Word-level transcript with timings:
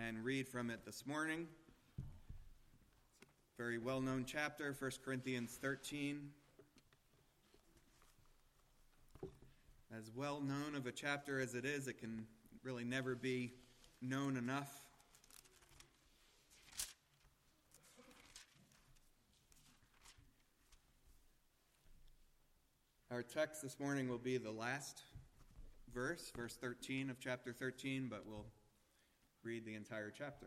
and 0.00 0.24
read 0.24 0.46
from 0.46 0.70
it 0.70 0.84
this 0.84 1.04
morning. 1.06 1.46
Very 3.56 3.78
well 3.78 4.00
known 4.00 4.24
chapter, 4.24 4.76
1 4.78 4.90
Corinthians 5.04 5.58
13. 5.60 6.30
As 9.96 10.12
well 10.14 10.40
known 10.40 10.76
of 10.76 10.86
a 10.86 10.92
chapter 10.92 11.40
as 11.40 11.54
it 11.54 11.64
is, 11.64 11.88
it 11.88 11.98
can 11.98 12.26
really 12.62 12.84
never 12.84 13.16
be 13.16 13.52
known 14.00 14.36
enough. 14.36 14.72
Our 23.10 23.22
text 23.22 23.62
this 23.62 23.80
morning 23.80 24.08
will 24.08 24.18
be 24.18 24.36
the 24.36 24.52
last 24.52 25.02
verse, 25.92 26.30
verse 26.36 26.54
13 26.54 27.10
of 27.10 27.18
chapter 27.18 27.52
13, 27.52 28.06
but 28.08 28.24
we'll 28.26 28.44
read 29.44 29.64
the 29.64 29.74
entire 29.74 30.12
chapter. 30.16 30.46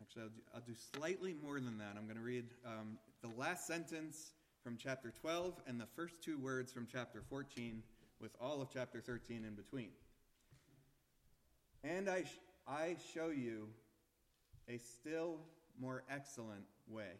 Actually, 0.00 0.22
I'll 0.22 0.28
do, 0.28 0.42
I'll 0.54 0.60
do, 0.60 0.74
slightly 0.96 1.34
more 1.42 1.60
than 1.60 1.78
that. 1.78 1.94
I'm 1.96 2.04
going 2.04 2.16
to 2.16 2.22
read 2.22 2.46
um, 2.66 2.98
the 3.22 3.28
last 3.38 3.66
sentence 3.66 4.32
from 4.62 4.76
chapter 4.76 5.12
12 5.20 5.54
and 5.66 5.80
the 5.80 5.86
first 5.96 6.22
two 6.22 6.38
words 6.38 6.72
from 6.72 6.86
chapter 6.90 7.22
14, 7.28 7.82
with 8.20 8.32
all 8.40 8.60
of 8.62 8.68
chapter 8.72 9.00
13 9.00 9.44
in 9.44 9.54
between. 9.54 9.90
And 11.84 12.08
I, 12.08 12.22
sh- 12.22 12.40
I 12.66 12.96
show 13.14 13.28
you 13.28 13.68
a 14.68 14.78
still 14.78 15.38
more 15.80 16.02
excellent 16.10 16.64
way. 16.88 17.12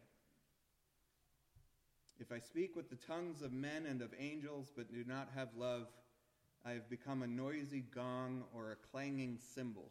If 2.21 2.33
I 2.33 2.41
speak 2.41 2.75
with 2.75 2.91
the 2.91 2.97
tongues 2.97 3.43
of 3.43 3.53
men 3.53 3.87
and 3.87 4.03
of 4.03 4.13
angels, 4.19 4.73
but 4.77 4.93
do 4.93 5.05
not 5.07 5.29
have 5.37 5.49
love, 5.57 5.87
I 6.67 6.73
have 6.73 6.91
become 6.91 7.23
a 7.23 7.29
noisy 7.29 7.85
gong 7.95 8.45
or 8.53 8.73
a 8.73 8.91
clanging 8.91 9.39
cymbal. 9.55 9.91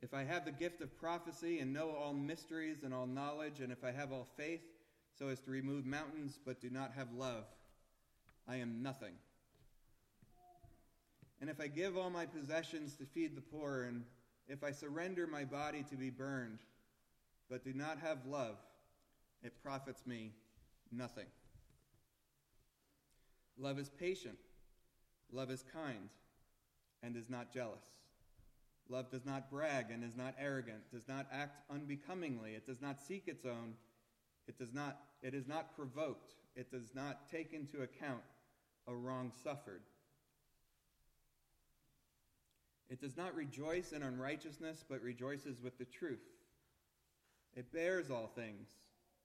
If 0.00 0.14
I 0.14 0.22
have 0.22 0.44
the 0.44 0.52
gift 0.52 0.80
of 0.80 0.96
prophecy 0.96 1.58
and 1.58 1.72
know 1.72 1.90
all 1.90 2.14
mysteries 2.14 2.84
and 2.84 2.94
all 2.94 3.06
knowledge, 3.06 3.60
and 3.60 3.72
if 3.72 3.84
I 3.84 3.90
have 3.90 4.12
all 4.12 4.28
faith 4.36 4.62
so 5.18 5.28
as 5.28 5.40
to 5.40 5.50
remove 5.50 5.84
mountains, 5.84 6.38
but 6.46 6.60
do 6.60 6.70
not 6.70 6.92
have 6.96 7.12
love, 7.12 7.44
I 8.48 8.56
am 8.56 8.82
nothing. 8.82 9.14
And 11.40 11.50
if 11.50 11.60
I 11.60 11.66
give 11.66 11.96
all 11.96 12.10
my 12.10 12.26
possessions 12.26 12.94
to 12.96 13.04
feed 13.04 13.36
the 13.36 13.42
poor, 13.42 13.82
and 13.82 14.04
if 14.46 14.62
I 14.62 14.70
surrender 14.70 15.26
my 15.26 15.44
body 15.44 15.84
to 15.90 15.96
be 15.96 16.10
burned, 16.10 16.60
but 17.50 17.64
do 17.64 17.72
not 17.72 17.98
have 17.98 18.24
love, 18.26 18.56
it 19.42 19.62
profits 19.62 20.06
me 20.06 20.32
nothing. 20.92 21.26
Love 23.58 23.78
is 23.78 23.90
patient, 23.90 24.38
love 25.32 25.50
is 25.50 25.64
kind, 25.72 26.08
and 27.02 27.16
is 27.16 27.28
not 27.28 27.52
jealous. 27.52 27.84
Love 28.88 29.10
does 29.10 29.24
not 29.24 29.50
brag 29.50 29.90
and 29.92 30.02
is 30.02 30.16
not 30.16 30.34
arrogant, 30.40 30.90
does 30.90 31.06
not 31.06 31.26
act 31.32 31.62
unbecomingly, 31.70 32.52
it 32.52 32.66
does 32.66 32.80
not 32.80 33.00
seek 33.00 33.28
its 33.28 33.44
own, 33.44 33.74
it 34.48 34.58
does 34.58 34.72
not 34.72 34.98
it 35.22 35.34
is 35.34 35.46
not 35.46 35.76
provoked, 35.76 36.32
it 36.56 36.70
does 36.70 36.94
not 36.94 37.30
take 37.30 37.52
into 37.52 37.82
account 37.82 38.22
a 38.88 38.94
wrong 38.94 39.30
suffered. 39.44 39.82
It 42.88 43.00
does 43.00 43.16
not 43.16 43.36
rejoice 43.36 43.92
in 43.92 44.02
unrighteousness, 44.02 44.84
but 44.88 45.00
rejoices 45.02 45.60
with 45.62 45.78
the 45.78 45.84
truth. 45.84 46.26
It 47.54 47.72
bears 47.72 48.10
all 48.10 48.26
things 48.34 48.68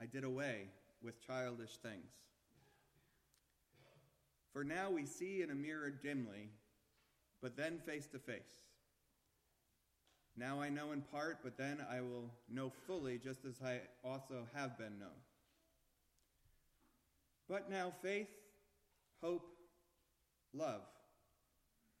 I 0.00 0.06
did 0.06 0.24
away 0.24 0.68
with 1.02 1.24
childish 1.26 1.76
things. 1.76 2.12
For 4.52 4.64
now 4.64 4.90
we 4.90 5.04
see 5.04 5.42
in 5.42 5.50
a 5.50 5.54
mirror 5.54 5.90
dimly, 5.90 6.50
but 7.42 7.56
then 7.56 7.78
face 7.84 8.06
to 8.08 8.18
face. 8.18 8.62
Now 10.36 10.60
I 10.60 10.68
know 10.68 10.92
in 10.92 11.02
part, 11.02 11.38
but 11.42 11.56
then 11.56 11.84
I 11.90 12.00
will 12.00 12.30
know 12.50 12.72
fully, 12.86 13.18
just 13.18 13.44
as 13.44 13.60
I 13.64 13.80
also 14.04 14.46
have 14.54 14.76
been 14.78 14.98
known. 14.98 15.20
But 17.48 17.70
now 17.70 17.92
faith, 18.02 18.28
hope, 19.20 19.46
love 20.52 20.82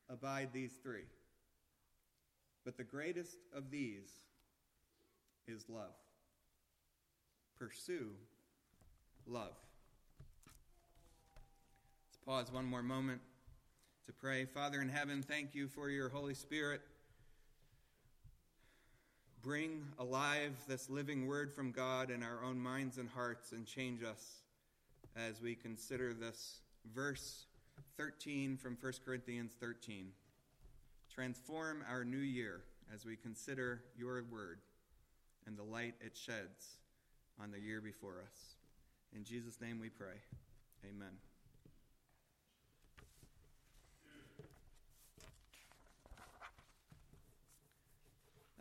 abide 0.08 0.50
these 0.52 0.72
three. 0.82 1.06
But 2.64 2.76
the 2.76 2.84
greatest 2.84 3.36
of 3.54 3.70
these 3.70 4.10
is 5.46 5.64
love 5.68 5.94
pursue 7.58 8.10
love. 9.26 9.54
Let's 12.06 12.18
pause 12.26 12.52
one 12.52 12.66
more 12.66 12.82
moment 12.82 13.20
to 14.06 14.12
pray. 14.12 14.44
Father 14.44 14.80
in 14.80 14.88
heaven, 14.88 15.22
thank 15.22 15.54
you 15.54 15.68
for 15.68 15.88
your 15.88 16.08
Holy 16.08 16.34
Spirit. 16.34 16.80
Bring 19.42 19.82
alive 19.98 20.52
this 20.66 20.88
living 20.88 21.26
word 21.26 21.52
from 21.52 21.70
God 21.70 22.10
in 22.10 22.22
our 22.22 22.42
own 22.44 22.58
minds 22.58 22.98
and 22.98 23.08
hearts 23.08 23.52
and 23.52 23.66
change 23.66 24.02
us 24.02 24.42
as 25.16 25.40
we 25.40 25.54
consider 25.54 26.14
this 26.14 26.60
verse 26.94 27.44
13 27.96 28.56
from 28.56 28.76
1 28.80 28.92
Corinthians 29.04 29.52
13. 29.60 30.08
Transform 31.14 31.84
our 31.88 32.04
new 32.04 32.16
year 32.16 32.62
as 32.92 33.04
we 33.04 33.16
consider 33.16 33.82
your 33.96 34.22
word 34.30 34.58
and 35.46 35.56
the 35.56 35.62
light 35.62 35.94
it 36.00 36.16
sheds 36.16 36.78
on 37.42 37.50
the 37.50 37.60
year 37.60 37.80
before 37.80 38.22
us. 38.24 38.56
In 39.14 39.24
Jesus' 39.24 39.60
name 39.60 39.80
we 39.80 39.88
pray. 39.88 40.16
Amen. 40.88 41.10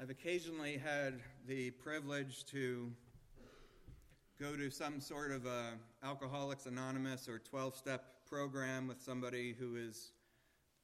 I've 0.02 0.10
occasionally 0.10 0.78
had 0.78 1.22
the 1.48 1.72
privilege 1.72 2.46
to 2.48 2.92
go 4.40 4.56
to 4.56 4.70
some 4.70 5.00
sort 5.00 5.32
of 5.32 5.46
a 5.46 5.74
Alcoholics 6.04 6.66
Anonymous 6.66 7.30
or 7.30 7.40
12 7.40 7.76
step 7.76 8.04
program 8.28 8.88
with 8.88 9.02
somebody 9.02 9.56
who 9.58 9.76
is 9.76 10.12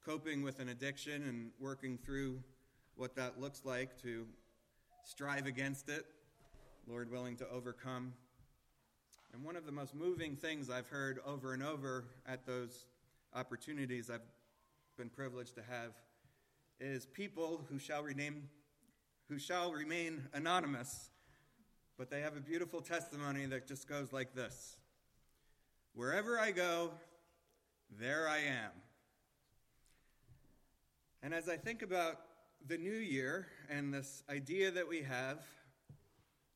coping 0.05 0.41
with 0.41 0.59
an 0.59 0.69
addiction 0.69 1.23
and 1.23 1.51
working 1.59 1.97
through 1.97 2.39
what 2.95 3.15
that 3.15 3.41
looks 3.41 3.65
like 3.65 4.01
to 4.01 4.25
strive 5.03 5.45
against 5.45 5.89
it 5.89 6.05
Lord 6.89 7.11
willing, 7.11 7.35
to 7.35 7.47
overcome. 7.49 8.13
And 9.31 9.43
one 9.43 9.55
of 9.55 9.67
the 9.67 9.71
most 9.71 9.93
moving 9.93 10.35
things 10.35 10.71
I've 10.71 10.87
heard 10.87 11.19
over 11.23 11.53
and 11.53 11.61
over 11.61 12.05
at 12.27 12.47
those 12.47 12.85
opportunities 13.35 14.09
I've 14.09 14.21
been 14.97 15.09
privileged 15.09 15.53
to 15.55 15.61
have 15.69 15.91
is 16.79 17.05
people 17.05 17.63
who 17.69 17.77
shall 17.77 18.01
rename 18.01 18.49
who 19.27 19.37
shall 19.37 19.71
remain 19.71 20.23
anonymous, 20.33 21.11
but 21.99 22.09
they 22.09 22.21
have 22.21 22.35
a 22.35 22.39
beautiful 22.39 22.81
testimony 22.81 23.45
that 23.45 23.67
just 23.67 23.87
goes 23.87 24.11
like 24.11 24.33
this. 24.33 24.77
Wherever 25.93 26.39
I 26.39 26.49
go, 26.49 26.89
there 27.99 28.27
I 28.27 28.39
am. 28.39 28.71
And 31.21 31.35
as 31.35 31.47
I 31.47 31.57
think 31.57 31.83
about 31.83 32.21
the 32.67 32.79
new 32.79 32.89
year 32.89 33.45
and 33.69 33.93
this 33.93 34.23
idea 34.27 34.71
that 34.71 34.87
we 34.87 35.03
have 35.03 35.37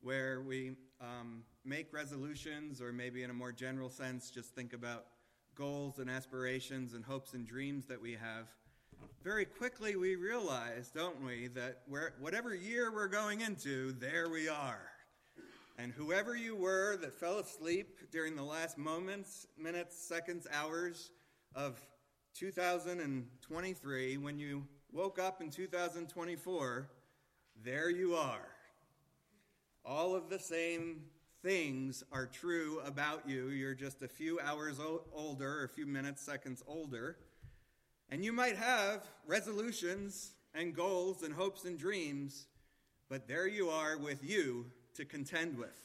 where 0.04 0.42
we 0.42 0.72
um, 1.00 1.42
make 1.64 1.92
resolutions, 1.92 2.80
or 2.82 2.92
maybe 2.92 3.22
in 3.22 3.30
a 3.30 3.34
more 3.34 3.52
general 3.52 3.88
sense, 3.88 4.30
just 4.30 4.54
think 4.54 4.74
about 4.74 5.06
goals 5.54 5.98
and 5.98 6.10
aspirations 6.10 6.92
and 6.92 7.04
hopes 7.04 7.32
and 7.32 7.46
dreams 7.46 7.86
that 7.86 8.00
we 8.00 8.12
have, 8.12 8.46
very 9.22 9.46
quickly 9.46 9.96
we 9.96 10.14
realize, 10.16 10.90
don't 10.94 11.24
we, 11.24 11.48
that 11.48 11.82
whatever 12.20 12.54
year 12.54 12.92
we're 12.92 13.08
going 13.08 13.40
into, 13.40 13.92
there 13.92 14.28
we 14.28 14.46
are. 14.46 14.90
And 15.78 15.90
whoever 15.90 16.36
you 16.36 16.54
were 16.54 16.98
that 16.98 17.18
fell 17.18 17.38
asleep 17.38 18.10
during 18.12 18.36
the 18.36 18.42
last 18.42 18.76
moments, 18.76 19.46
minutes, 19.58 19.96
seconds, 19.96 20.46
hours 20.52 21.10
of 21.54 21.80
2023, 22.34 24.18
when 24.18 24.38
you 24.38 24.66
woke 24.92 25.18
up 25.18 25.40
in 25.40 25.50
2024, 25.50 26.90
there 27.64 27.90
you 27.90 28.14
are 28.14 28.53
all 29.84 30.14
of 30.14 30.28
the 30.30 30.38
same 30.38 31.02
things 31.42 32.02
are 32.10 32.26
true 32.26 32.80
about 32.84 33.28
you. 33.28 33.48
You're 33.48 33.74
just 33.74 34.02
a 34.02 34.08
few 34.08 34.40
hours 34.40 34.80
o- 34.80 35.02
older, 35.12 35.64
a 35.64 35.68
few 35.68 35.86
minutes, 35.86 36.22
seconds 36.22 36.62
older. 36.66 37.18
And 38.10 38.24
you 38.24 38.32
might 38.32 38.56
have 38.56 39.06
resolutions 39.26 40.32
and 40.54 40.74
goals 40.74 41.22
and 41.22 41.34
hopes 41.34 41.64
and 41.64 41.78
dreams, 41.78 42.46
but 43.10 43.28
there 43.28 43.46
you 43.46 43.68
are 43.68 43.98
with 43.98 44.24
you 44.24 44.66
to 44.94 45.04
contend 45.04 45.58
with. 45.58 45.78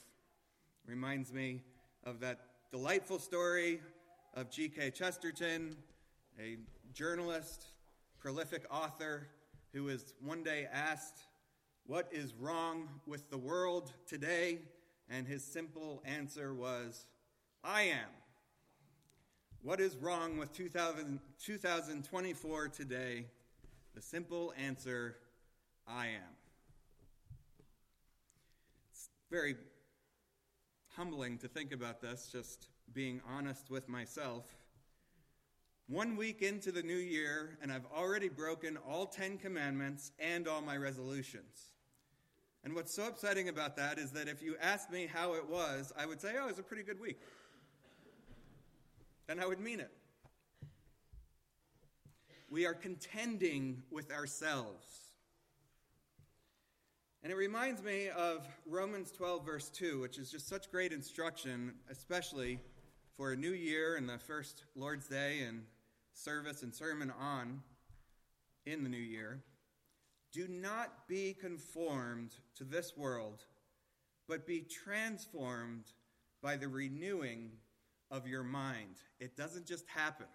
Reminds 0.85 1.33
me 1.33 1.61
of 2.05 2.19
that 2.21 2.39
delightful 2.71 3.19
story 3.19 3.81
of 4.35 4.49
G.K. 4.49 4.91
Chesterton, 4.91 5.75
a 6.39 6.57
journalist, 6.93 7.65
prolific 8.19 8.65
author, 8.71 9.27
who 9.73 9.83
was 9.83 10.13
one 10.21 10.43
day 10.43 10.67
asked, 10.71 11.19
What 11.89 12.09
is 12.11 12.35
wrong 12.39 12.87
with 13.07 13.31
the 13.31 13.37
world 13.39 13.91
today? 14.05 14.59
And 15.09 15.25
his 15.25 15.43
simple 15.43 16.03
answer 16.05 16.53
was, 16.53 17.07
I 17.63 17.81
am. 17.81 18.09
What 19.63 19.79
is 19.79 19.97
wrong 19.97 20.37
with 20.37 20.53
2000, 20.53 21.19
2024 21.43 22.67
today? 22.67 23.25
The 23.95 24.03
simple 24.03 24.53
answer, 24.55 25.15
I 25.87 26.09
am. 26.09 26.35
It's 28.91 29.09
very 29.31 29.55
humbling 30.95 31.39
to 31.39 31.47
think 31.47 31.71
about 31.71 32.01
this, 32.01 32.29
just 32.31 32.67
being 32.93 33.19
honest 33.27 33.71
with 33.71 33.89
myself. 33.89 34.45
One 35.87 36.17
week 36.17 36.43
into 36.43 36.71
the 36.71 36.83
new 36.83 36.93
year, 36.93 37.57
and 37.63 37.71
I've 37.71 37.87
already 37.97 38.29
broken 38.29 38.77
all 38.77 39.07
10 39.07 39.39
commandments 39.39 40.11
and 40.19 40.47
all 40.47 40.61
my 40.61 40.77
resolutions. 40.77 41.71
And 42.63 42.75
what's 42.75 42.93
so 42.93 43.07
upsetting 43.07 43.49
about 43.49 43.77
that 43.77 43.97
is 43.97 44.11
that 44.11 44.27
if 44.27 44.41
you 44.41 44.55
asked 44.61 44.91
me 44.91 45.07
how 45.11 45.33
it 45.33 45.47
was, 45.47 45.93
I 45.97 46.05
would 46.05 46.19
say, 46.19 46.33
oh, 46.39 46.45
it 46.45 46.49
was 46.49 46.59
a 46.59 46.63
pretty 46.63 46.83
good 46.83 46.99
week. 46.99 47.19
Then 49.27 49.39
I 49.39 49.45
would 49.45 49.59
mean 49.59 49.79
it. 49.79 49.91
We 52.49 52.65
are 52.65 52.73
contending 52.73 53.83
with 53.91 54.11
ourselves. 54.11 54.87
And 57.21 57.31
it 57.31 57.35
reminds 57.35 57.83
me 57.83 58.09
of 58.09 58.47
Romans 58.65 59.11
12, 59.11 59.45
verse 59.45 59.69
2, 59.69 59.99
which 59.99 60.17
is 60.17 60.31
just 60.31 60.47
such 60.47 60.71
great 60.71 60.91
instruction, 60.91 61.73
especially 61.89 62.59
for 63.17 63.33
a 63.33 63.35
new 63.35 63.51
year 63.51 63.97
and 63.97 64.07
the 64.07 64.17
first 64.17 64.63
Lord's 64.75 65.07
Day 65.07 65.41
and 65.41 65.63
service 66.13 66.63
and 66.63 66.73
sermon 66.73 67.11
on 67.19 67.61
in 68.65 68.83
the 68.83 68.89
new 68.89 68.97
year. 68.97 69.41
Do 70.31 70.47
not 70.47 71.07
be 71.07 71.33
conformed 71.33 72.35
to 72.55 72.63
this 72.63 72.95
world, 72.95 73.45
but 74.27 74.45
be 74.45 74.61
transformed 74.61 75.85
by 76.41 76.55
the 76.55 76.67
renewing 76.67 77.51
of 78.11 78.27
your 78.27 78.43
mind. 78.43 78.97
It 79.19 79.35
doesn't 79.35 79.65
just 79.65 79.85
happen. 79.87 80.27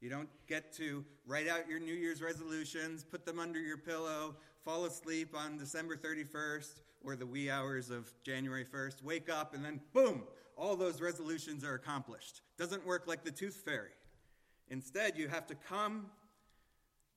You 0.00 0.10
don't 0.10 0.28
get 0.48 0.72
to 0.74 1.04
write 1.26 1.48
out 1.48 1.68
your 1.68 1.78
New 1.78 1.94
Year's 1.94 2.20
resolutions, 2.20 3.04
put 3.04 3.24
them 3.24 3.38
under 3.38 3.60
your 3.60 3.78
pillow, 3.78 4.36
fall 4.64 4.84
asleep 4.84 5.34
on 5.34 5.58
December 5.58 5.96
31st 5.96 6.82
or 7.04 7.16
the 7.16 7.26
wee 7.26 7.50
hours 7.50 7.90
of 7.90 8.12
January 8.24 8.64
1st, 8.64 9.02
wake 9.02 9.30
up, 9.30 9.54
and 9.54 9.64
then 9.64 9.80
boom, 9.92 10.24
all 10.56 10.76
those 10.76 11.00
resolutions 11.00 11.64
are 11.64 11.74
accomplished. 11.74 12.42
Doesn't 12.58 12.86
work 12.86 13.06
like 13.06 13.24
the 13.24 13.30
tooth 13.30 13.62
fairy. 13.64 13.90
Instead, 14.68 15.16
you 15.16 15.28
have 15.28 15.46
to 15.48 15.54
come 15.54 16.06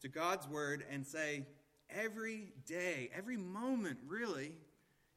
to 0.01 0.07
God's 0.07 0.47
word 0.47 0.83
and 0.89 1.05
say, 1.05 1.45
every 1.89 2.53
day, 2.65 3.09
every 3.15 3.37
moment, 3.37 3.99
really, 4.07 4.53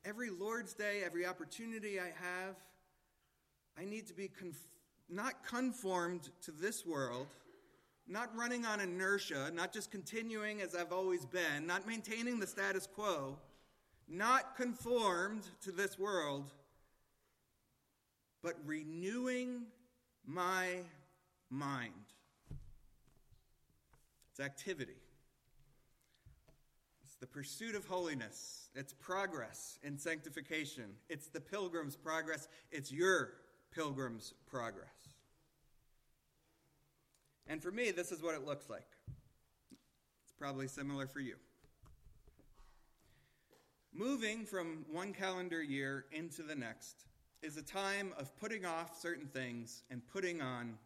every 0.05 0.31
Lord's 0.31 0.75
Day, 0.75 1.03
every 1.05 1.27
opportunity 1.27 1.99
I 2.01 2.13
have, 2.21 2.57
I 3.79 3.85
need 3.85 4.07
to 4.09 4.15
be 4.15 4.29
conf- 4.29 4.69
not 5.09 5.45
conformed 5.47 6.31
to 6.43 6.51
this 6.51 6.85
world, 6.85 7.29
not 8.07 8.35
running 8.37 8.65
on 8.65 8.81
inertia, 8.81 9.51
not 9.55 9.73
just 9.73 9.91
continuing 9.91 10.61
as 10.61 10.75
I've 10.75 10.93
always 10.93 11.25
been, 11.25 11.67
not 11.67 11.87
maintaining 11.87 12.41
the 12.41 12.47
status 12.47 12.87
quo, 12.87 13.39
not 14.09 14.57
conformed 14.57 15.43
to 15.63 15.73
this 15.73 15.99
world, 15.99 16.51
but 18.43 18.55
renewing 18.65 19.63
my 20.27 20.79
mind. 21.51 21.93
It's 24.31 24.41
activity. 24.41 24.97
The 27.21 27.27
pursuit 27.27 27.75
of 27.75 27.85
holiness. 27.87 28.69
It's 28.75 28.93
progress 28.93 29.79
in 29.83 29.99
sanctification. 29.99 30.85
It's 31.09 31.29
the 31.29 31.41
pilgrim's 31.41 31.97
progress. 31.97 32.49
It's 32.71 32.93
your 32.93 33.33
pilgrim's 33.75 34.35
progress. 34.47 34.89
And 37.49 37.63
for 37.63 37.73
me, 37.73 37.91
this 37.91 38.13
is 38.13 38.23
what 38.23 38.35
it 38.35 38.45
looks 38.45 38.69
like. 38.69 38.87
It's 40.23 40.33
probably 40.39 40.69
similar 40.69 41.07
for 41.07 41.21
you. 41.21 41.37
Moving 43.93 44.45
from 44.45 44.85
one 44.93 45.13
calendar 45.13 45.63
year 45.63 46.05
into 46.13 46.43
the 46.43 46.55
next 46.55 47.07
is 47.43 47.57
a 47.57 47.63
time 47.63 48.13
of 48.19 48.37
putting 48.39 48.65
off 48.65 49.01
certain 49.01 49.27
things 49.27 49.83
and 49.91 50.03
putting 50.13 50.41
on 50.41 50.77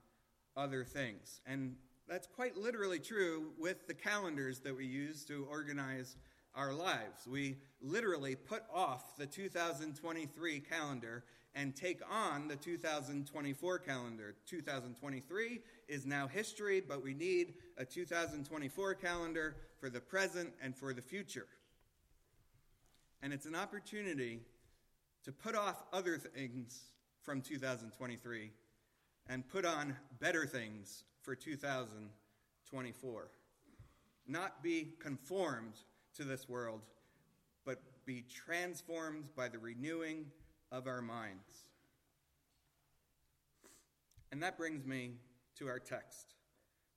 other 0.57 0.85
things. 0.85 1.41
And 1.47 1.77
that's 2.09 2.27
quite 2.27 2.57
literally 2.57 2.99
true 2.99 3.53
with 3.59 3.87
the 3.87 3.95
calendars 3.95 4.61
that 4.61 4.77
we 4.77 4.87
use 4.87 5.25
to 5.27 5.47
organize 5.51 6.17
our 6.55 6.73
lives. 6.73 7.27
We 7.27 7.57
literally 7.81 8.37
put 8.37 8.65
off 8.73 9.17
the 9.17 9.27
2023 9.27 10.61
calendar 10.61 11.25
and 11.55 11.75
take 11.77 12.01
on 12.11 12.49
the 12.49 12.57
2024 12.57 13.79
calendar. 13.79 14.35
2023 14.47 15.61
is 15.89 16.07
now 16.07 16.27
history, 16.27 16.81
but 16.81 17.03
we 17.03 17.15
need 17.15 17.55
a 17.77 17.85
2024 17.85 18.95
calendar 18.95 19.57
for 19.79 19.91
the 19.91 20.01
present 20.01 20.53
and 20.63 20.77
for 20.77 20.93
the 20.93 21.03
future. 21.03 21.47
And 23.23 23.33
it's 23.33 23.47
an 23.47 23.55
opportunity 23.55 24.41
to 25.25 25.33
put 25.33 25.55
off 25.55 25.85
other 25.93 26.19
things 26.19 26.83
from 27.23 27.41
2023 27.41 28.51
and 29.29 29.49
put 29.49 29.65
on 29.65 29.97
better 30.21 30.47
things 30.47 31.05
for 31.23 31.35
2024. 31.35 33.31
Not 34.27 34.63
be 34.63 34.95
conformed 34.99 35.75
to 36.17 36.25
this 36.25 36.49
world, 36.49 36.83
but 37.65 37.81
be 38.05 38.25
transformed 38.29 39.29
by 39.37 39.49
the 39.49 39.59
renewing 39.59 40.27
of 40.71 40.87
our 40.87 41.03
minds. 41.03 41.65
And 44.31 44.43
that 44.43 44.59
brings 44.59 44.87
me 44.87 45.13
to 45.59 45.69
our 45.69 45.79
text 45.79 46.35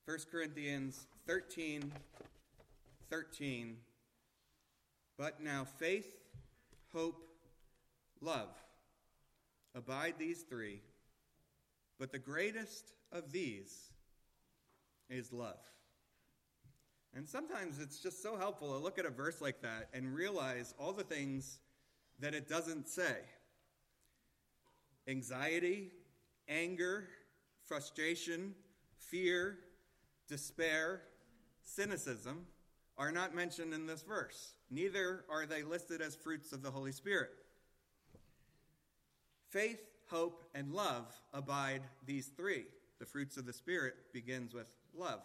1 0.06 0.18
Corinthians 0.32 1.08
13 1.28 1.92
13. 3.10 3.78
But 5.18 5.42
now 5.42 5.66
faith, 5.78 6.18
hope, 6.92 7.28
love. 8.22 8.50
Abide 9.76 10.16
these 10.18 10.42
three. 10.42 10.82
But 12.00 12.12
the 12.12 12.20
greatest 12.20 12.94
of 13.12 13.32
these 13.32 13.92
is 15.10 15.32
love. 15.32 15.60
And 17.14 17.28
sometimes 17.28 17.80
it's 17.80 18.00
just 18.00 18.22
so 18.22 18.38
helpful 18.38 18.74
to 18.74 18.78
look 18.78 19.00
at 19.00 19.06
a 19.06 19.10
verse 19.10 19.42
like 19.42 19.62
that 19.62 19.90
and 19.94 20.14
realize 20.14 20.74
all 20.78 20.92
the 20.92 21.04
things 21.04 21.60
that 22.20 22.34
it 22.34 22.50
doesn't 22.50 22.88
say 22.88 23.18
anxiety, 25.08 25.92
anger, 26.50 27.08
frustration, 27.66 28.54
fear, 28.98 29.60
despair, 30.28 31.02
cynicism 31.64 32.46
are 32.98 33.12
not 33.12 33.36
mentioned 33.36 33.74
in 33.74 33.86
this 33.86 34.02
verse. 34.02 34.54
Neither 34.72 35.26
are 35.30 35.46
they 35.46 35.64
listed 35.64 36.02
as 36.02 36.16
fruits 36.16 36.52
of 36.52 36.64
the 36.64 36.72
Holy 36.72 36.92
Spirit. 36.92 37.30
Faith, 39.50 39.82
hope, 40.10 40.44
and 40.54 40.74
love 40.74 41.14
abide 41.34 41.82
these 42.06 42.28
three. 42.36 42.66
The 43.00 43.06
fruits 43.06 43.38
of 43.38 43.46
the 43.46 43.54
Spirit 43.54 43.96
begins 44.14 44.54
with 44.54 44.72
love. 44.98 45.22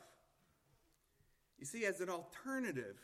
You 1.59 1.67
see, 1.67 1.85
as 1.85 2.01
an 2.01 2.09
alternative, 2.09 2.97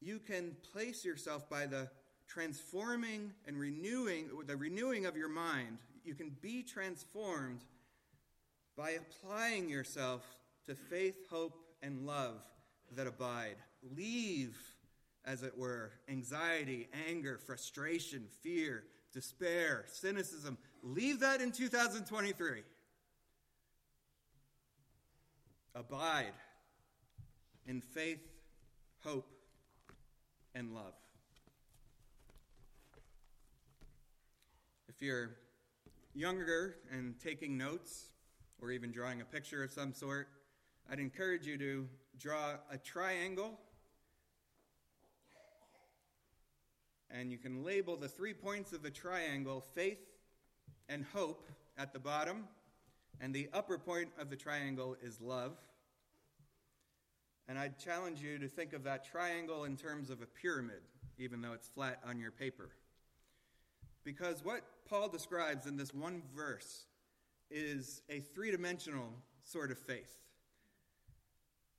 you 0.00 0.18
can 0.18 0.56
place 0.72 1.04
yourself 1.04 1.48
by 1.48 1.66
the 1.66 1.90
transforming 2.28 3.32
and 3.46 3.58
renewing, 3.58 4.28
the 4.46 4.56
renewing 4.56 5.06
of 5.06 5.16
your 5.16 5.28
mind. 5.28 5.78
You 6.04 6.14
can 6.14 6.30
be 6.40 6.62
transformed 6.62 7.64
by 8.76 8.90
applying 8.90 9.68
yourself 9.68 10.22
to 10.66 10.74
faith, 10.74 11.16
hope, 11.30 11.58
and 11.82 12.06
love 12.06 12.40
that 12.94 13.06
abide. 13.06 13.56
Leave, 13.96 14.56
as 15.24 15.42
it 15.42 15.56
were, 15.56 15.92
anxiety, 16.08 16.88
anger, 17.08 17.38
frustration, 17.38 18.26
fear, 18.42 18.84
despair, 19.12 19.84
cynicism. 19.88 20.58
Leave 20.82 21.20
that 21.20 21.40
in 21.40 21.50
2023. 21.50 22.62
Abide 25.78 26.32
in 27.66 27.82
faith, 27.82 28.26
hope, 29.04 29.28
and 30.54 30.74
love. 30.74 30.94
If 34.88 35.02
you're 35.02 35.32
younger 36.14 36.76
and 36.90 37.20
taking 37.20 37.58
notes, 37.58 38.06
or 38.62 38.70
even 38.70 38.90
drawing 38.90 39.20
a 39.20 39.24
picture 39.26 39.62
of 39.62 39.70
some 39.70 39.92
sort, 39.92 40.28
I'd 40.90 40.98
encourage 40.98 41.46
you 41.46 41.58
to 41.58 41.86
draw 42.18 42.54
a 42.70 42.78
triangle. 42.78 43.60
And 47.10 47.30
you 47.30 47.36
can 47.36 47.62
label 47.62 47.98
the 47.98 48.08
three 48.08 48.32
points 48.32 48.72
of 48.72 48.82
the 48.82 48.90
triangle 48.90 49.62
faith 49.74 50.00
and 50.88 51.04
hope 51.12 51.46
at 51.76 51.92
the 51.92 51.98
bottom, 51.98 52.44
and 53.20 53.34
the 53.34 53.48
upper 53.52 53.78
point 53.78 54.10
of 54.18 54.30
the 54.30 54.36
triangle 54.36 54.96
is 55.02 55.20
love. 55.20 55.56
And 57.48 57.58
I'd 57.58 57.78
challenge 57.78 58.20
you 58.20 58.38
to 58.38 58.48
think 58.48 58.72
of 58.72 58.84
that 58.84 59.04
triangle 59.04 59.64
in 59.64 59.76
terms 59.76 60.10
of 60.10 60.20
a 60.20 60.26
pyramid, 60.26 60.82
even 61.18 61.40
though 61.40 61.52
it's 61.52 61.68
flat 61.68 62.00
on 62.06 62.18
your 62.18 62.32
paper. 62.32 62.70
Because 64.04 64.44
what 64.44 64.62
Paul 64.88 65.08
describes 65.08 65.66
in 65.66 65.76
this 65.76 65.94
one 65.94 66.22
verse 66.34 66.86
is 67.50 68.02
a 68.08 68.20
three 68.20 68.50
dimensional 68.50 69.12
sort 69.44 69.70
of 69.70 69.78
faith. 69.78 70.18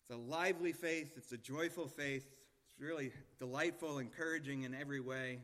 It's 0.02 0.18
a 0.18 0.18
lively 0.18 0.72
faith, 0.72 1.14
it's 1.18 1.34
a 1.34 1.38
joyful 1.38 1.88
faith, 1.88 2.26
it's 2.70 2.80
really 2.80 3.12
delightful, 3.40 4.00
encouraging 4.00 4.64
in 4.64 4.74
every 4.74 5.02
way. 5.02 5.40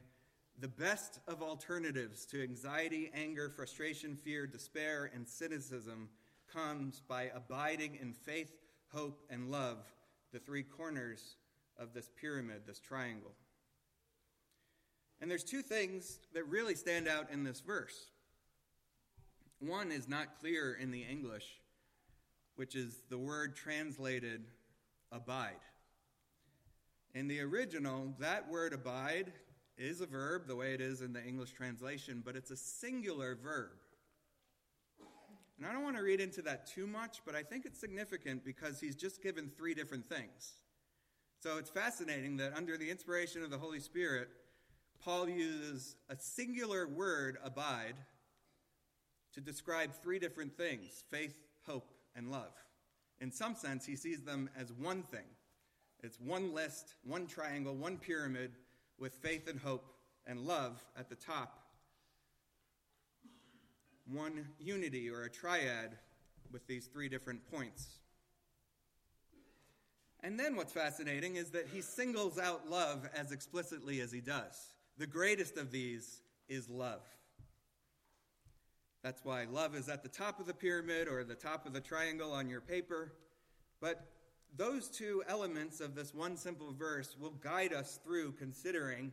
The 0.59 0.67
best 0.67 1.19
of 1.27 1.41
alternatives 1.41 2.25
to 2.27 2.41
anxiety, 2.41 3.11
anger, 3.13 3.49
frustration, 3.49 4.15
fear, 4.15 4.45
despair, 4.47 5.11
and 5.13 5.27
cynicism 5.27 6.09
comes 6.51 7.01
by 7.07 7.31
abiding 7.35 7.97
in 7.99 8.13
faith, 8.13 8.51
hope, 8.93 9.25
and 9.29 9.49
love, 9.49 9.79
the 10.31 10.39
three 10.39 10.63
corners 10.63 11.35
of 11.77 11.93
this 11.93 12.09
pyramid, 12.19 12.61
this 12.65 12.79
triangle. 12.79 13.31
And 15.19 15.29
there's 15.29 15.43
two 15.43 15.61
things 15.61 16.19
that 16.33 16.47
really 16.47 16.75
stand 16.75 17.07
out 17.07 17.31
in 17.31 17.43
this 17.43 17.61
verse. 17.61 18.11
One 19.59 19.91
is 19.91 20.07
not 20.07 20.39
clear 20.39 20.73
in 20.73 20.91
the 20.91 21.03
English, 21.03 21.45
which 22.55 22.75
is 22.75 23.01
the 23.09 23.17
word 23.17 23.55
translated 23.55 24.43
abide. 25.11 25.61
In 27.15 27.27
the 27.27 27.41
original, 27.41 28.13
that 28.19 28.49
word 28.49 28.73
abide 28.73 29.31
is 29.77 30.01
a 30.01 30.05
verb, 30.05 30.47
the 30.47 30.55
way 30.55 30.73
it 30.73 30.81
is 30.81 31.01
in 31.01 31.13
the 31.13 31.23
English 31.23 31.51
translation, 31.51 32.21
but 32.25 32.35
it's 32.35 32.51
a 32.51 32.57
singular 32.57 33.35
verb. 33.35 33.71
And 35.57 35.67
I 35.67 35.71
don't 35.71 35.83
want 35.83 35.97
to 35.97 36.03
read 36.03 36.19
into 36.19 36.41
that 36.43 36.67
too 36.67 36.87
much, 36.87 37.19
but 37.25 37.35
I 37.35 37.43
think 37.43 37.65
it's 37.65 37.79
significant 37.79 38.43
because 38.43 38.79
he's 38.79 38.95
just 38.95 39.21
given 39.21 39.49
three 39.55 39.73
different 39.73 40.07
things. 40.09 40.53
So 41.41 41.57
it's 41.57 41.69
fascinating 41.69 42.37
that 42.37 42.53
under 42.55 42.77
the 42.77 42.89
inspiration 42.89 43.43
of 43.43 43.49
the 43.49 43.57
Holy 43.57 43.79
Spirit, 43.79 44.29
Paul 45.03 45.29
uses 45.29 45.95
a 46.09 46.15
singular 46.17 46.87
word, 46.87 47.37
abide, 47.43 47.95
to 49.33 49.41
describe 49.41 49.93
three 49.93 50.19
different 50.19 50.55
things 50.55 51.03
faith, 51.11 51.35
hope, 51.65 51.91
and 52.15 52.31
love. 52.31 52.53
In 53.19 53.31
some 53.31 53.55
sense, 53.55 53.85
he 53.85 53.95
sees 53.95 54.21
them 54.21 54.49
as 54.57 54.71
one 54.71 55.03
thing. 55.03 55.25
It's 56.01 56.19
one 56.19 56.53
list, 56.53 56.95
one 57.03 57.27
triangle, 57.27 57.75
one 57.75 57.97
pyramid 57.97 58.51
with 58.99 59.13
faith 59.15 59.47
and 59.47 59.59
hope 59.59 59.85
and 60.25 60.39
love 60.41 60.83
at 60.97 61.09
the 61.09 61.15
top. 61.15 61.59
One 64.05 64.47
unity 64.59 65.09
or 65.09 65.23
a 65.23 65.29
triad 65.29 65.97
with 66.51 66.67
these 66.67 66.87
three 66.87 67.09
different 67.09 67.49
points. 67.51 67.87
And 70.21 70.39
then 70.39 70.55
what's 70.55 70.71
fascinating 70.71 71.35
is 71.35 71.49
that 71.51 71.67
he 71.67 71.81
singles 71.81 72.39
out 72.39 72.69
love 72.69 73.09
as 73.13 73.31
explicitly 73.31 73.99
as 73.99 74.11
he 74.11 74.21
does. 74.21 74.73
The 74.97 75.07
greatest 75.07 75.57
of 75.57 75.71
these 75.71 76.21
is 76.47 76.69
love. 76.69 77.01
That's 79.03 79.25
why 79.25 79.45
love 79.51 79.75
is 79.75 79.89
at 79.89 80.01
the 80.01 80.09
top 80.09 80.39
of 80.39 80.45
the 80.45 80.53
pyramid 80.53 81.09
or 81.09 81.25
the 81.25 81.35
top 81.35 81.65
of 81.65 81.73
the 81.73 81.81
triangle 81.81 82.31
on 82.31 82.49
your 82.49 82.61
paper. 82.61 83.11
But 83.81 84.12
those 84.55 84.87
two 84.87 85.23
elements 85.27 85.79
of 85.79 85.95
this 85.95 86.13
one 86.13 86.37
simple 86.37 86.73
verse 86.73 87.15
will 87.19 87.31
guide 87.31 87.73
us 87.73 87.99
through 88.03 88.33
considering 88.33 89.11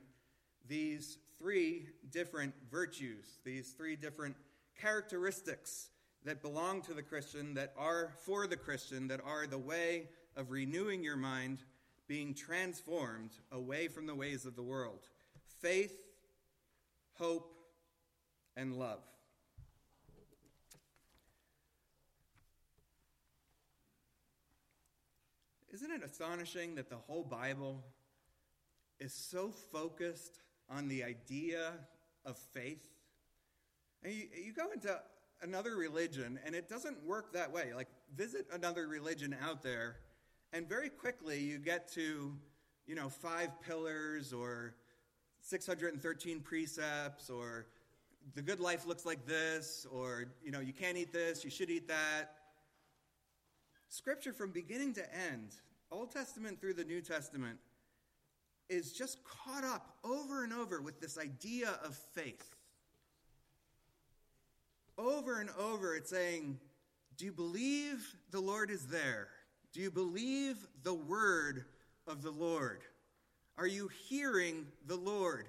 these 0.68 1.18
three 1.38 1.86
different 2.10 2.54
virtues, 2.70 3.38
these 3.44 3.70
three 3.72 3.96
different 3.96 4.36
characteristics 4.80 5.88
that 6.24 6.42
belong 6.42 6.82
to 6.82 6.94
the 6.94 7.02
Christian, 7.02 7.54
that 7.54 7.72
are 7.78 8.12
for 8.24 8.46
the 8.46 8.56
Christian, 8.56 9.08
that 9.08 9.20
are 9.24 9.46
the 9.46 9.58
way 9.58 10.08
of 10.36 10.50
renewing 10.50 11.02
your 11.02 11.16
mind, 11.16 11.58
being 12.06 12.34
transformed 12.34 13.30
away 13.52 13.88
from 13.88 14.06
the 14.06 14.14
ways 14.14 14.44
of 14.44 14.56
the 14.56 14.62
world 14.62 15.00
faith, 15.60 15.96
hope, 17.14 17.52
and 18.56 18.76
love. 18.76 19.00
Isn't 25.72 25.92
it 25.92 26.02
astonishing 26.02 26.74
that 26.74 26.90
the 26.90 26.96
whole 26.96 27.22
Bible 27.22 27.84
is 28.98 29.12
so 29.12 29.52
focused 29.72 30.40
on 30.68 30.88
the 30.88 31.04
idea 31.04 31.72
of 32.24 32.36
faith? 32.52 32.88
And 34.02 34.12
you, 34.12 34.24
you 34.46 34.52
go 34.52 34.72
into 34.72 35.00
another 35.42 35.76
religion, 35.76 36.40
and 36.44 36.56
it 36.56 36.68
doesn't 36.68 37.00
work 37.04 37.32
that 37.34 37.52
way. 37.52 37.72
Like, 37.74 37.88
visit 38.16 38.46
another 38.52 38.88
religion 38.88 39.36
out 39.44 39.62
there, 39.62 39.96
and 40.52 40.68
very 40.68 40.88
quickly 40.88 41.38
you 41.38 41.58
get 41.58 41.86
to, 41.92 42.36
you 42.88 42.94
know, 42.96 43.08
five 43.08 43.50
pillars 43.62 44.32
or 44.32 44.74
613 45.42 46.40
precepts 46.40 47.30
or 47.30 47.66
the 48.34 48.42
good 48.42 48.60
life 48.60 48.86
looks 48.86 49.06
like 49.06 49.24
this 49.26 49.86
or 49.90 50.26
you 50.44 50.50
know 50.50 50.60
you 50.60 50.74
can't 50.74 50.98
eat 50.98 51.12
this 51.12 51.42
you 51.42 51.50
should 51.50 51.70
eat 51.70 51.88
that 51.88 52.34
scripture 53.90 54.32
from 54.32 54.50
beginning 54.50 54.94
to 54.94 55.02
end 55.14 55.54
old 55.92 56.10
testament 56.10 56.58
through 56.58 56.72
the 56.72 56.84
new 56.84 57.02
testament 57.02 57.58
is 58.70 58.92
just 58.92 59.18
caught 59.24 59.64
up 59.64 59.96
over 60.02 60.42
and 60.42 60.52
over 60.52 60.80
with 60.80 60.98
this 61.00 61.18
idea 61.18 61.78
of 61.84 61.94
faith 62.14 62.56
over 64.96 65.40
and 65.40 65.50
over 65.58 65.94
it's 65.94 66.10
saying 66.10 66.58
do 67.18 67.26
you 67.26 67.32
believe 67.32 68.16
the 68.30 68.40
lord 68.40 68.70
is 68.70 68.86
there 68.86 69.28
do 69.74 69.80
you 69.80 69.90
believe 69.90 70.56
the 70.82 70.94
word 70.94 71.66
of 72.06 72.22
the 72.22 72.30
lord 72.30 72.80
are 73.60 73.66
you 73.66 73.90
hearing 74.08 74.66
the 74.86 74.96
Lord? 74.96 75.46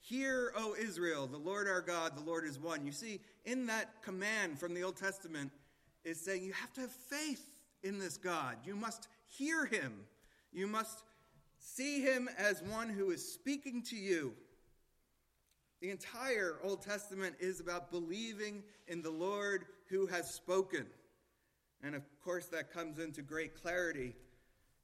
Hear, 0.00 0.52
O 0.54 0.74
Israel, 0.78 1.26
the 1.26 1.38
Lord 1.38 1.66
our 1.66 1.80
God, 1.80 2.14
the 2.14 2.22
Lord 2.22 2.44
is 2.44 2.58
one. 2.58 2.84
You 2.84 2.92
see, 2.92 3.20
in 3.46 3.64
that 3.68 4.02
command 4.02 4.58
from 4.58 4.74
the 4.74 4.82
Old 4.82 4.96
Testament 4.96 5.50
is 6.04 6.20
saying 6.20 6.44
you 6.44 6.52
have 6.52 6.74
to 6.74 6.82
have 6.82 6.92
faith 6.92 7.53
in 7.84 7.98
this 7.98 8.16
God. 8.16 8.56
You 8.64 8.74
must 8.74 9.06
hear 9.26 9.66
him. 9.66 9.92
You 10.52 10.66
must 10.66 11.04
see 11.58 12.00
him 12.00 12.28
as 12.36 12.62
one 12.62 12.88
who 12.88 13.10
is 13.10 13.26
speaking 13.26 13.82
to 13.84 13.96
you. 13.96 14.32
The 15.80 15.90
entire 15.90 16.58
Old 16.62 16.82
Testament 16.82 17.36
is 17.38 17.60
about 17.60 17.90
believing 17.90 18.62
in 18.88 19.02
the 19.02 19.10
Lord 19.10 19.66
who 19.90 20.06
has 20.06 20.32
spoken. 20.32 20.86
And 21.82 21.94
of 21.94 22.02
course, 22.24 22.46
that 22.46 22.72
comes 22.72 22.98
into 22.98 23.20
great 23.20 23.60
clarity 23.60 24.14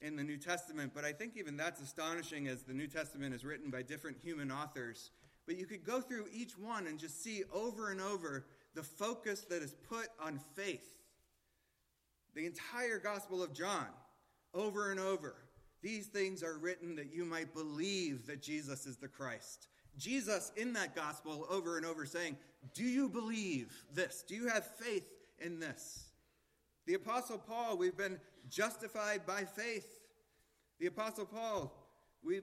in 0.03 0.17
the 0.17 0.23
New 0.23 0.37
Testament, 0.37 0.93
but 0.95 1.05
I 1.05 1.13
think 1.13 1.37
even 1.37 1.57
that's 1.57 1.81
astonishing 1.81 2.49
as 2.49 2.63
the 2.63 2.73
New 2.73 2.87
Testament 2.87 3.35
is 3.35 3.45
written 3.45 3.71
by 3.71 3.83
different 3.83 4.17
human 4.23 4.51
authors. 4.51 5.11
But 5.47 5.57
you 5.57 5.67
could 5.67 5.85
go 5.85 6.01
through 6.01 6.27
each 6.33 6.59
one 6.59 6.87
and 6.87 6.99
just 6.99 7.23
see 7.23 7.45
over 7.53 7.91
and 7.91 8.01
over 8.01 8.47
the 8.75 8.83
focus 8.83 9.47
that 9.51 9.63
is 9.63 9.75
put 9.89 10.09
on 10.23 10.39
faith. 10.55 11.00
The 12.35 12.47
entire 12.47 12.99
Gospel 12.99 13.43
of 13.43 13.53
John, 13.53 13.87
over 14.55 14.91
and 14.91 15.01
over. 15.01 15.35
These 15.83 16.07
things 16.07 16.43
are 16.43 16.59
written 16.59 16.97
that 16.97 17.13
you 17.13 17.25
might 17.25 17.55
believe 17.55 18.27
that 18.27 18.43
Jesus 18.43 18.87
is 18.87 18.97
the 18.97 19.09
Christ. 19.09 19.69
Jesus 19.97 20.53
in 20.57 20.73
that 20.75 20.95
gospel 20.95 21.47
over 21.51 21.77
and 21.77 21.87
over 21.87 22.07
saying, 22.07 22.37
Do 22.75 22.85
you 22.85 23.09
believe 23.09 23.73
this? 23.93 24.25
Do 24.27 24.35
you 24.35 24.49
have 24.49 24.67
faith 24.67 25.09
in 25.39 25.59
this? 25.59 26.11
The 26.87 26.95
Apostle 26.95 27.39
Paul, 27.39 27.77
we've 27.77 27.97
been 27.97 28.19
justified 28.49 29.27
by 29.27 29.45
faith. 29.45 30.01
The 30.79 30.87
Apostle 30.87 31.27
Paul, 31.27 31.73
we 32.25 32.41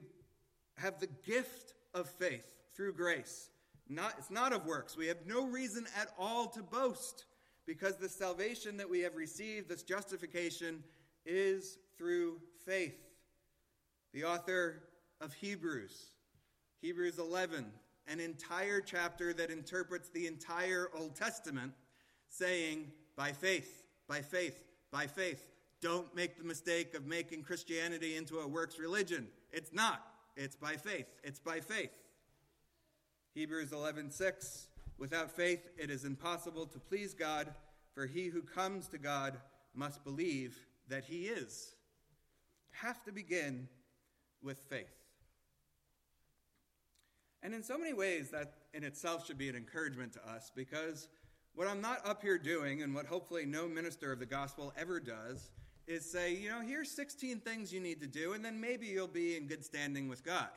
have 0.76 1.00
the 1.00 1.08
gift 1.26 1.74
of 1.94 2.08
faith 2.08 2.44
through 2.74 2.94
grace. 2.94 3.50
Not, 3.88 4.14
it's 4.18 4.30
not 4.30 4.52
of 4.52 4.66
works. 4.66 4.96
We 4.96 5.06
have 5.06 5.26
no 5.26 5.46
reason 5.46 5.86
at 6.00 6.08
all 6.18 6.46
to 6.48 6.62
boast 6.62 7.24
because 7.68 7.96
the 7.96 8.08
salvation 8.08 8.78
that 8.78 8.88
we 8.88 9.00
have 9.00 9.14
received, 9.14 9.68
this 9.68 9.82
justification, 9.82 10.82
is 11.26 11.76
through 11.98 12.40
faith. 12.64 12.96
The 14.14 14.24
author 14.24 14.84
of 15.20 15.34
Hebrews, 15.34 16.06
Hebrews 16.80 17.18
11, 17.18 17.66
an 18.06 18.20
entire 18.20 18.80
chapter 18.80 19.34
that 19.34 19.50
interprets 19.50 20.08
the 20.08 20.26
entire 20.26 20.88
Old 20.96 21.14
Testament, 21.14 21.74
saying, 22.30 22.90
by 23.16 23.32
faith, 23.32 23.84
by 24.08 24.22
faith, 24.22 24.64
by 24.90 25.06
faith. 25.06 25.50
Don't 25.82 26.12
make 26.16 26.38
the 26.38 26.44
mistake 26.44 26.94
of 26.94 27.04
making 27.04 27.42
Christianity 27.42 28.16
into 28.16 28.38
a 28.38 28.48
works 28.48 28.78
religion. 28.78 29.28
It's 29.52 29.74
not. 29.74 30.02
It's 30.36 30.56
by 30.56 30.76
faith. 30.76 31.06
It's 31.22 31.38
by 31.38 31.60
faith. 31.60 31.92
Hebrews 33.34 33.72
11:6 33.72 34.68
Without 34.98 35.30
faith, 35.30 35.68
it 35.78 35.90
is 35.90 36.04
impossible 36.04 36.66
to 36.66 36.78
please 36.78 37.14
God, 37.14 37.54
for 37.94 38.06
he 38.06 38.26
who 38.26 38.42
comes 38.42 38.88
to 38.88 38.98
God 38.98 39.38
must 39.74 40.04
believe 40.04 40.58
that 40.88 41.04
he 41.04 41.26
is. 41.26 41.74
Have 42.70 43.02
to 43.04 43.12
begin 43.12 43.68
with 44.42 44.58
faith. 44.58 44.86
And 47.42 47.54
in 47.54 47.62
so 47.62 47.78
many 47.78 47.92
ways, 47.92 48.30
that 48.30 48.54
in 48.74 48.82
itself 48.82 49.26
should 49.26 49.38
be 49.38 49.48
an 49.48 49.54
encouragement 49.54 50.12
to 50.14 50.28
us 50.28 50.50
because 50.54 51.08
what 51.54 51.68
I'm 51.68 51.80
not 51.80 52.06
up 52.06 52.22
here 52.22 52.38
doing, 52.38 52.82
and 52.82 52.94
what 52.94 53.06
hopefully 53.06 53.44
no 53.44 53.68
minister 53.68 54.12
of 54.12 54.18
the 54.18 54.26
gospel 54.26 54.72
ever 54.76 55.00
does, 55.00 55.50
is 55.86 56.08
say, 56.08 56.34
you 56.34 56.50
know, 56.50 56.60
here's 56.60 56.90
16 56.90 57.40
things 57.40 57.72
you 57.72 57.80
need 57.80 58.00
to 58.00 58.06
do, 58.06 58.32
and 58.32 58.44
then 58.44 58.60
maybe 58.60 58.86
you'll 58.86 59.06
be 59.08 59.36
in 59.36 59.46
good 59.46 59.64
standing 59.64 60.08
with 60.08 60.24
God. 60.24 60.48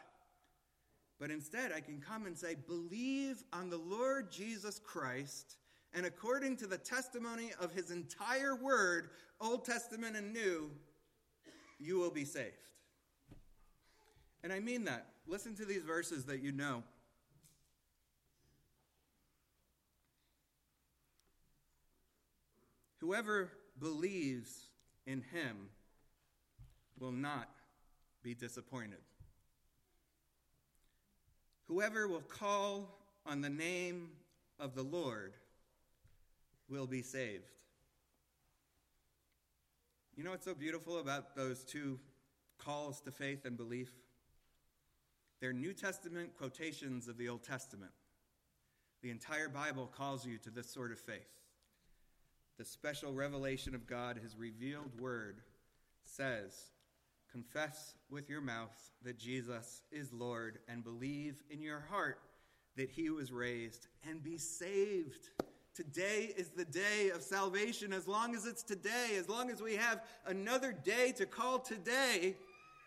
But 1.21 1.29
instead, 1.29 1.71
I 1.71 1.81
can 1.81 2.01
come 2.01 2.25
and 2.25 2.35
say, 2.35 2.55
Believe 2.67 3.43
on 3.53 3.69
the 3.69 3.77
Lord 3.77 4.31
Jesus 4.31 4.79
Christ, 4.83 5.57
and 5.93 6.07
according 6.07 6.57
to 6.57 6.67
the 6.67 6.79
testimony 6.79 7.51
of 7.61 7.71
his 7.71 7.91
entire 7.91 8.55
word, 8.55 9.11
Old 9.39 9.63
Testament 9.63 10.17
and 10.17 10.33
New, 10.33 10.71
you 11.79 11.99
will 11.99 12.09
be 12.09 12.25
saved. 12.25 12.55
And 14.43 14.51
I 14.51 14.59
mean 14.59 14.85
that. 14.85 15.05
Listen 15.27 15.53
to 15.57 15.65
these 15.65 15.83
verses 15.83 16.25
that 16.25 16.41
you 16.41 16.51
know. 16.51 16.81
Whoever 22.97 23.51
believes 23.79 24.69
in 25.05 25.21
him 25.31 25.69
will 26.99 27.11
not 27.11 27.47
be 28.23 28.33
disappointed. 28.33 28.97
Whoever 31.71 32.05
will 32.05 32.19
call 32.19 32.97
on 33.25 33.39
the 33.39 33.49
name 33.49 34.09
of 34.59 34.75
the 34.75 34.83
Lord 34.83 35.31
will 36.67 36.85
be 36.85 37.01
saved. 37.01 37.45
You 40.17 40.25
know 40.25 40.31
what's 40.31 40.43
so 40.43 40.53
beautiful 40.53 40.99
about 40.99 41.33
those 41.33 41.63
two 41.63 41.97
calls 42.57 42.99
to 43.01 43.11
faith 43.11 43.45
and 43.45 43.55
belief? 43.55 43.89
They're 45.39 45.53
New 45.53 45.71
Testament 45.71 46.31
quotations 46.37 47.07
of 47.07 47.17
the 47.17 47.29
Old 47.29 47.41
Testament. 47.41 47.93
The 49.01 49.09
entire 49.09 49.47
Bible 49.47 49.89
calls 49.95 50.25
you 50.25 50.37
to 50.39 50.49
this 50.49 50.69
sort 50.69 50.91
of 50.91 50.99
faith. 50.99 51.39
The 52.57 52.65
special 52.65 53.13
revelation 53.13 53.75
of 53.75 53.87
God, 53.87 54.19
his 54.21 54.35
revealed 54.35 54.99
word, 54.99 55.37
says, 56.03 56.71
Confess 57.31 57.95
with 58.09 58.29
your 58.29 58.41
mouth 58.41 58.91
that 59.03 59.17
Jesus 59.17 59.83
is 59.89 60.11
Lord 60.11 60.59
and 60.67 60.83
believe 60.83 61.41
in 61.49 61.61
your 61.61 61.79
heart 61.79 62.19
that 62.75 62.89
he 62.89 63.09
was 63.09 63.31
raised 63.31 63.87
and 64.09 64.21
be 64.21 64.37
saved. 64.37 65.29
Today 65.73 66.33
is 66.35 66.49
the 66.49 66.65
day 66.65 67.09
of 67.13 67.21
salvation. 67.21 67.93
As 67.93 68.05
long 68.05 68.35
as 68.35 68.45
it's 68.45 68.63
today, 68.63 69.15
as 69.17 69.29
long 69.29 69.49
as 69.49 69.61
we 69.61 69.75
have 69.75 70.01
another 70.25 70.73
day 70.73 71.13
to 71.13 71.25
call 71.25 71.59
today, 71.59 72.35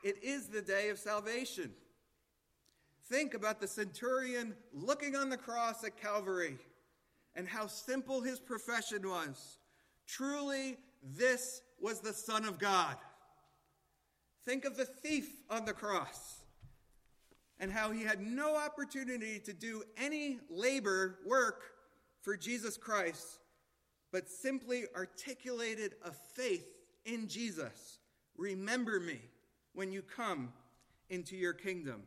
it 0.03 0.23
is 0.23 0.49
the 0.49 0.61
day 0.61 0.91
of 0.91 0.99
salvation. 0.99 1.71
Think 3.09 3.33
about 3.33 3.61
the 3.61 3.69
centurion 3.69 4.55
looking 4.75 5.17
on 5.17 5.31
the 5.31 5.37
cross 5.39 5.85
at 5.85 6.01
Calvary 6.01 6.59
and 7.35 7.49
how 7.49 7.67
simple 7.67 8.21
his 8.21 8.39
profession 8.39 9.09
was. 9.09 9.59
Truly, 10.07 10.77
this 11.03 11.63
was 11.81 12.01
the 12.01 12.13
Son 12.13 12.45
of 12.45 12.59
God. 12.59 12.97
Think 14.45 14.65
of 14.65 14.77
the 14.77 14.85
thief 14.85 15.29
on 15.49 15.65
the 15.65 15.73
cross 15.73 16.41
and 17.59 17.73
how 17.73 17.91
he 17.91 18.03
had 18.03 18.21
no 18.21 18.57
opportunity 18.57 19.39
to 19.41 19.53
do 19.53 19.83
any 19.97 20.39
labor 20.51 21.19
work 21.27 21.63
for 22.21 22.37
Jesus 22.37 22.77
Christ, 22.77 23.39
but 24.13 24.29
simply 24.29 24.85
articulated 24.95 25.95
a 26.05 26.13
faith 26.13 26.67
in 27.05 27.29
Jesus. 27.29 27.99
Remember 28.37 29.01
me 29.01 29.21
when 29.73 29.93
you 29.93 30.03
come 30.03 30.53
into 31.09 31.37
your 31.37 31.53
kingdom. 31.53 32.03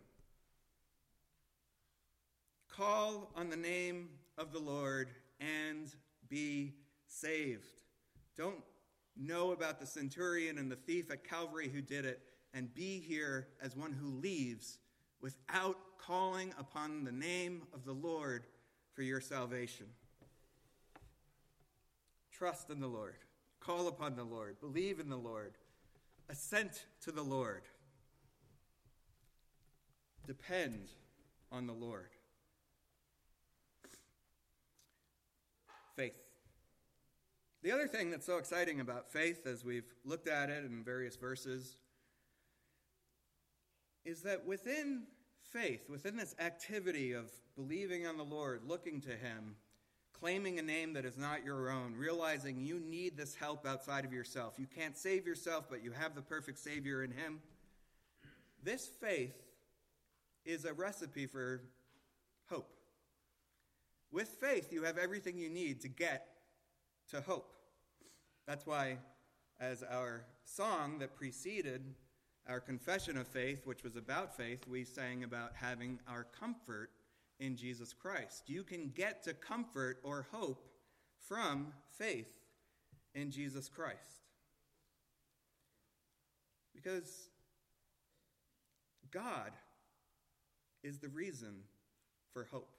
Call 2.69 3.32
on 3.36 3.50
the 3.50 3.58
name 3.58 4.10
of 4.38 4.52
the 4.52 4.60
Lord 4.60 5.10
and 5.39 5.88
be 6.30 6.73
saved. 7.08 7.65
Don't 8.36 8.63
know 9.19 9.51
about 9.51 9.80
the 9.80 9.86
centurion 9.86 10.58
and 10.58 10.71
the 10.71 10.75
thief 10.75 11.12
at 11.12 11.23
Calvary 11.23 11.69
who 11.69 11.82
did 11.82 12.06
it, 12.06 12.21
and 12.53 12.73
be 12.73 12.99
here 12.99 13.47
as 13.62 13.75
one 13.75 13.91
who 13.91 14.08
leaves 14.08 14.80
without 15.21 15.77
calling 15.97 16.53
upon 16.60 17.03
the 17.03 17.12
name 17.12 17.63
of 17.73 17.86
the 17.86 17.93
Lord 17.93 18.45
for 18.93 19.01
your 19.01 19.21
salvation. 19.21 19.88
Trust 22.32 22.69
in 22.69 22.80
the 22.80 22.88
Lord, 22.88 23.15
call 23.60 23.88
upon 23.88 24.15
the 24.15 24.23
Lord, 24.23 24.60
believe 24.60 24.99
in 24.99 25.10
the 25.10 25.17
Lord, 25.17 25.56
assent 26.30 26.86
to 27.01 27.12
the 27.12 27.23
Lord, 27.23 27.63
depend 30.25 30.89
on 31.51 31.67
the 31.67 31.73
Lord. 31.73 32.10
Faith. 35.95 36.13
The 37.67 37.73
other 37.73 37.88
thing 37.89 38.12
that's 38.12 38.25
so 38.25 38.38
exciting 38.38 38.80
about 38.80 39.12
faith, 39.12 39.45
as 39.45 39.65
we've 39.65 39.93
looked 40.06 40.30
at 40.30 40.49
it 40.49 40.63
in 40.63 40.86
various 40.86 41.17
verses, 41.17 41.75
is 44.06 44.21
that 44.21 44.45
within 44.45 45.03
faith, 45.51 45.89
within 45.89 46.15
this 46.15 46.34
activity 46.39 47.12
of 47.12 47.30
believing 47.58 48.08
on 48.08 48.15
the 48.15 48.23
Lord, 48.23 48.62
looking 48.65 49.01
to 49.01 49.10
Him, 49.10 49.58
claiming 50.13 50.60
a 50.60 50.62
name 50.62 50.93
that 50.93 51.03
is 51.03 51.17
not 51.17 51.43
your 51.43 51.69
own, 51.69 51.93
realizing 51.97 52.62
you 52.62 52.80
need 52.80 53.17
this 53.17 53.36
help 53.36 53.67
outside 53.67 54.06
of 54.06 54.13
yourself. 54.13 54.53
You 54.58 54.67
can't 54.73 54.95
save 54.95 55.27
yourself, 55.27 55.65
but 55.69 55.84
you 55.84 55.91
have 55.91 56.15
the 56.15 56.21
perfect 56.21 56.60
Savior 56.60 57.03
in 57.03 57.12
Him. 57.12 57.41
This 58.63 58.88
faith 58.88 59.36
is 60.45 60.63
a 60.63 60.71
recipe 60.71 61.25
for 61.25 61.63
hope. 62.49 62.71
With 64.10 64.30
faith, 64.30 64.71
you 64.71 64.84
have 64.84 64.97
everything 64.97 65.38
you 65.38 65.49
need 65.49 65.82
to 65.82 65.89
get 65.89 66.30
to 67.12 67.19
hope. 67.19 67.56
That's 68.47 68.65
why, 68.65 68.97
as 69.60 69.83
our 69.83 70.23
song 70.45 70.99
that 70.99 71.15
preceded 71.15 71.81
our 72.47 72.62
confession 72.62 73.17
of 73.17 73.27
faith, 73.27 73.65
which 73.65 73.83
was 73.83 73.97
about 73.97 74.38
faith, 74.38 74.65
we 74.67 74.86
sang 74.86 75.25
about 75.25 75.51
having 75.53 75.99
our 76.07 76.23
comfort 76.23 76.91
in 77.39 77.57
Jesus 77.57 77.93
Christ. 77.93 78.43
You 78.47 78.63
can 78.63 78.91
get 78.95 79.21
to 79.23 79.33
comfort 79.33 79.99
or 80.03 80.27
hope 80.31 80.69
from 81.27 81.73
faith 81.97 82.39
in 83.13 83.31
Jesus 83.31 83.67
Christ. 83.67 84.21
Because 86.73 87.29
God 89.12 89.51
is 90.83 90.99
the 90.99 91.10
reason 91.10 91.63
for 92.31 92.47
hope. 92.49 92.76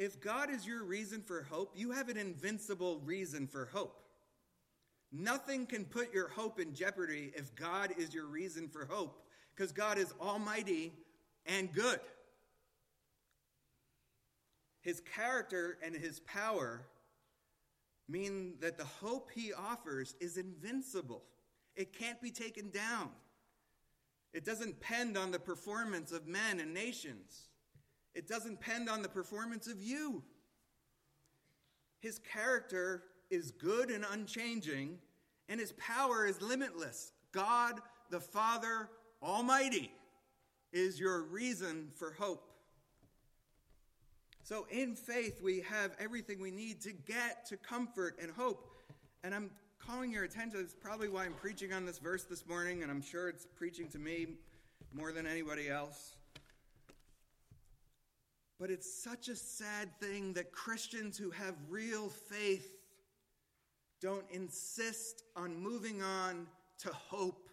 If 0.00 0.18
God 0.18 0.48
is 0.48 0.66
your 0.66 0.82
reason 0.82 1.20
for 1.20 1.42
hope, 1.42 1.74
you 1.76 1.90
have 1.90 2.08
an 2.08 2.16
invincible 2.16 3.02
reason 3.04 3.46
for 3.46 3.66
hope. 3.66 4.02
Nothing 5.12 5.66
can 5.66 5.84
put 5.84 6.14
your 6.14 6.30
hope 6.30 6.58
in 6.58 6.72
jeopardy 6.74 7.32
if 7.36 7.54
God 7.54 7.92
is 7.98 8.14
your 8.14 8.24
reason 8.24 8.66
for 8.70 8.86
hope, 8.86 9.22
because 9.54 9.72
God 9.72 9.98
is 9.98 10.14
almighty 10.18 10.94
and 11.44 11.70
good. 11.70 12.00
His 14.80 15.02
character 15.14 15.76
and 15.84 15.94
his 15.94 16.20
power 16.20 16.86
mean 18.08 18.54
that 18.60 18.78
the 18.78 18.86
hope 18.86 19.30
he 19.34 19.52
offers 19.52 20.14
is 20.18 20.38
invincible. 20.38 21.24
It 21.76 21.92
can't 21.92 22.22
be 22.22 22.30
taken 22.30 22.70
down. 22.70 23.10
It 24.32 24.46
doesn't 24.46 24.80
depend 24.80 25.18
on 25.18 25.30
the 25.30 25.38
performance 25.38 26.10
of 26.10 26.26
men 26.26 26.58
and 26.58 26.72
nations. 26.72 27.49
It 28.14 28.28
doesn't 28.28 28.60
depend 28.60 28.88
on 28.88 29.02
the 29.02 29.08
performance 29.08 29.66
of 29.66 29.82
you. 29.82 30.22
His 32.00 32.18
character 32.18 33.04
is 33.30 33.50
good 33.50 33.90
and 33.90 34.04
unchanging, 34.10 34.98
and 35.48 35.60
his 35.60 35.72
power 35.72 36.26
is 36.26 36.40
limitless. 36.42 37.12
God 37.32 37.80
the 38.10 38.20
Father 38.20 38.88
Almighty 39.22 39.92
is 40.72 40.98
your 40.98 41.22
reason 41.22 41.88
for 41.94 42.12
hope. 42.12 42.46
So, 44.42 44.66
in 44.70 44.96
faith, 44.96 45.40
we 45.42 45.60
have 45.60 45.92
everything 46.00 46.40
we 46.40 46.50
need 46.50 46.80
to 46.82 46.92
get 46.92 47.46
to 47.46 47.56
comfort 47.56 48.18
and 48.20 48.32
hope. 48.32 48.68
And 49.22 49.34
I'm 49.34 49.50
calling 49.78 50.12
your 50.12 50.24
attention, 50.24 50.60
it's 50.60 50.74
probably 50.74 51.08
why 51.08 51.24
I'm 51.24 51.34
preaching 51.34 51.72
on 51.72 51.86
this 51.86 51.98
verse 51.98 52.24
this 52.24 52.46
morning, 52.46 52.82
and 52.82 52.90
I'm 52.90 53.02
sure 53.02 53.28
it's 53.28 53.46
preaching 53.46 53.88
to 53.88 53.98
me 53.98 54.26
more 54.92 55.12
than 55.12 55.26
anybody 55.26 55.68
else. 55.68 56.16
But 58.60 58.70
it's 58.70 58.92
such 58.92 59.28
a 59.28 59.36
sad 59.36 59.88
thing 60.00 60.34
that 60.34 60.52
Christians 60.52 61.16
who 61.16 61.30
have 61.30 61.54
real 61.70 62.10
faith 62.10 62.76
don't 64.02 64.26
insist 64.30 65.24
on 65.34 65.56
moving 65.56 66.02
on 66.02 66.46
to 66.80 66.90
hope. 66.92 67.48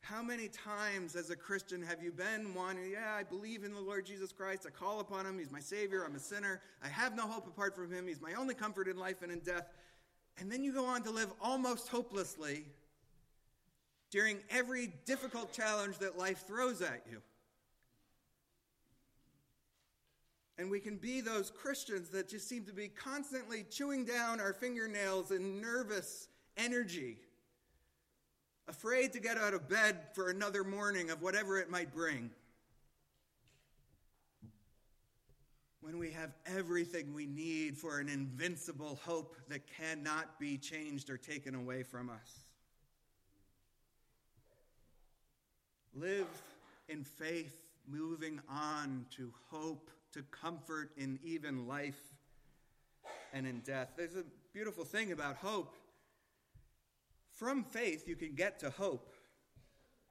How 0.00 0.24
many 0.24 0.48
times 0.48 1.14
as 1.14 1.30
a 1.30 1.36
Christian 1.36 1.82
have 1.82 2.02
you 2.02 2.10
been 2.10 2.52
one, 2.52 2.78
yeah, 2.90 3.14
I 3.16 3.22
believe 3.22 3.62
in 3.62 3.72
the 3.72 3.80
Lord 3.80 4.04
Jesus 4.04 4.32
Christ. 4.32 4.66
I 4.66 4.70
call 4.70 4.98
upon 4.98 5.24
him. 5.24 5.38
He's 5.38 5.52
my 5.52 5.60
Savior. 5.60 6.04
I'm 6.04 6.16
a 6.16 6.20
sinner. 6.20 6.60
I 6.82 6.88
have 6.88 7.14
no 7.14 7.28
hope 7.28 7.46
apart 7.46 7.76
from 7.76 7.92
him. 7.92 8.08
He's 8.08 8.20
my 8.20 8.34
only 8.34 8.54
comfort 8.54 8.88
in 8.88 8.98
life 8.98 9.22
and 9.22 9.30
in 9.30 9.38
death. 9.38 9.68
And 10.38 10.50
then 10.50 10.64
you 10.64 10.72
go 10.72 10.84
on 10.84 11.04
to 11.04 11.12
live 11.12 11.32
almost 11.40 11.88
hopelessly 11.88 12.64
during 14.14 14.38
every 14.48 14.92
difficult 15.06 15.52
challenge 15.52 15.98
that 15.98 16.16
life 16.16 16.46
throws 16.46 16.80
at 16.80 17.02
you. 17.10 17.20
And 20.56 20.70
we 20.70 20.78
can 20.78 20.98
be 20.98 21.20
those 21.20 21.50
Christians 21.50 22.10
that 22.10 22.28
just 22.28 22.48
seem 22.48 22.64
to 22.66 22.72
be 22.72 22.86
constantly 22.86 23.64
chewing 23.68 24.04
down 24.04 24.38
our 24.38 24.52
fingernails 24.52 25.32
in 25.32 25.60
nervous 25.60 26.28
energy 26.56 27.16
afraid 28.68 29.12
to 29.14 29.18
get 29.20 29.36
out 29.36 29.52
of 29.52 29.68
bed 29.68 29.96
for 30.14 30.30
another 30.30 30.62
morning 30.62 31.10
of 31.10 31.20
whatever 31.20 31.58
it 31.58 31.68
might 31.68 31.92
bring. 31.92 32.30
When 35.80 35.98
we 35.98 36.12
have 36.12 36.30
everything 36.46 37.12
we 37.12 37.26
need 37.26 37.76
for 37.76 37.98
an 37.98 38.08
invincible 38.08 39.00
hope 39.04 39.34
that 39.48 39.62
cannot 39.66 40.38
be 40.38 40.56
changed 40.56 41.10
or 41.10 41.16
taken 41.16 41.56
away 41.56 41.82
from 41.82 42.08
us. 42.08 42.43
Live 45.94 46.26
in 46.88 47.04
faith, 47.04 47.56
moving 47.88 48.40
on 48.48 49.06
to 49.16 49.32
hope, 49.50 49.90
to 50.12 50.22
comfort 50.24 50.90
in 50.96 51.18
even 51.22 51.66
life 51.66 52.00
and 53.32 53.46
in 53.46 53.60
death. 53.60 53.90
There's 53.96 54.16
a 54.16 54.24
beautiful 54.52 54.84
thing 54.84 55.12
about 55.12 55.36
hope 55.36 55.74
from 57.34 57.64
faith, 57.64 58.06
you 58.06 58.14
can 58.14 58.34
get 58.34 58.60
to 58.60 58.70
hope, 58.70 59.12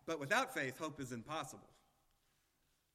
but 0.05 0.19
without 0.19 0.53
faith, 0.53 0.77
hope 0.77 0.99
is 0.99 1.13
impossible. 1.13 1.69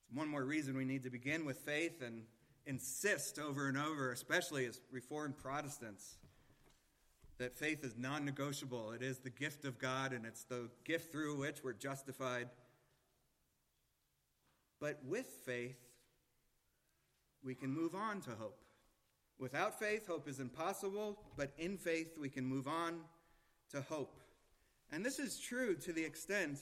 It's 0.03 0.17
one 0.17 0.29
more 0.29 0.45
reason 0.45 0.77
we 0.77 0.85
need 0.85 1.03
to 1.05 1.11
begin 1.11 1.47
with 1.47 1.57
faith 1.57 2.03
and 2.03 2.25
insist 2.67 3.39
over 3.39 3.69
and 3.69 3.79
over, 3.79 4.13
especially 4.13 4.67
as 4.67 4.81
Reformed 4.93 5.39
Protestants, 5.39 6.19
that 7.39 7.57
faith 7.57 7.85
is 7.85 7.97
non 7.97 8.27
negotiable. 8.27 8.93
It 8.93 9.03
is 9.03 9.19
the 9.19 9.31
gift 9.31 9.65
of 9.65 9.79
God, 9.79 10.13
and 10.13 10.27
it's 10.27 10.45
the 10.45 10.69
gift 10.85 11.11
through 11.11 11.39
which 11.39 11.65
we're 11.65 11.73
justified. 11.73 12.49
But 14.81 15.01
with 15.05 15.27
faith, 15.45 15.79
we 17.43 17.55
can 17.55 17.73
move 17.73 17.95
on 17.95 18.21
to 18.23 18.31
hope. 18.31 18.61
Without 19.39 19.79
faith, 19.79 20.07
hope 20.07 20.29
is 20.29 20.41
impossible, 20.41 21.19
but 21.37 21.53
in 21.59 21.77
faith, 21.77 22.19
we 22.19 22.29
can 22.29 22.45
move 22.45 22.67
on 22.67 23.01
to 23.71 23.81
hope. 23.83 24.21
And 24.91 25.05
this 25.05 25.19
is 25.19 25.39
true 25.39 25.77
to 25.77 25.93
the 25.93 26.05
extent 26.05 26.61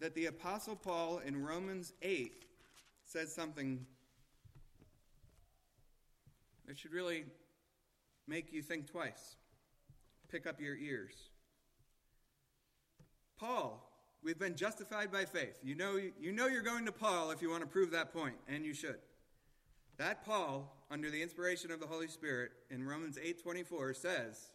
that 0.00 0.14
the 0.14 0.26
Apostle 0.26 0.76
Paul 0.76 1.20
in 1.24 1.44
Romans 1.44 1.92
8 2.02 2.44
says 3.04 3.32
something 3.34 3.84
that 6.66 6.78
should 6.78 6.92
really 6.92 7.24
make 8.26 8.52
you 8.52 8.62
think 8.62 8.90
twice. 8.90 9.36
Pick 10.30 10.46
up 10.46 10.60
your 10.60 10.76
ears. 10.76 11.14
Paul, 13.38 13.87
we've 14.22 14.38
been 14.38 14.56
justified 14.56 15.12
by 15.12 15.24
faith. 15.24 15.58
You 15.62 15.74
know, 15.74 15.98
you 16.20 16.32
know 16.32 16.46
you're 16.46 16.62
going 16.62 16.86
to 16.86 16.92
Paul 16.92 17.30
if 17.30 17.42
you 17.42 17.50
want 17.50 17.62
to 17.62 17.68
prove 17.68 17.90
that 17.92 18.12
point, 18.12 18.36
and 18.48 18.64
you 18.64 18.74
should. 18.74 18.98
That 19.96 20.24
Paul, 20.24 20.76
under 20.90 21.10
the 21.10 21.22
inspiration 21.22 21.70
of 21.70 21.80
the 21.80 21.86
Holy 21.86 22.08
Spirit, 22.08 22.52
in 22.70 22.86
Romans 22.86 23.18
8:24 23.18 23.96
says, 23.96 24.50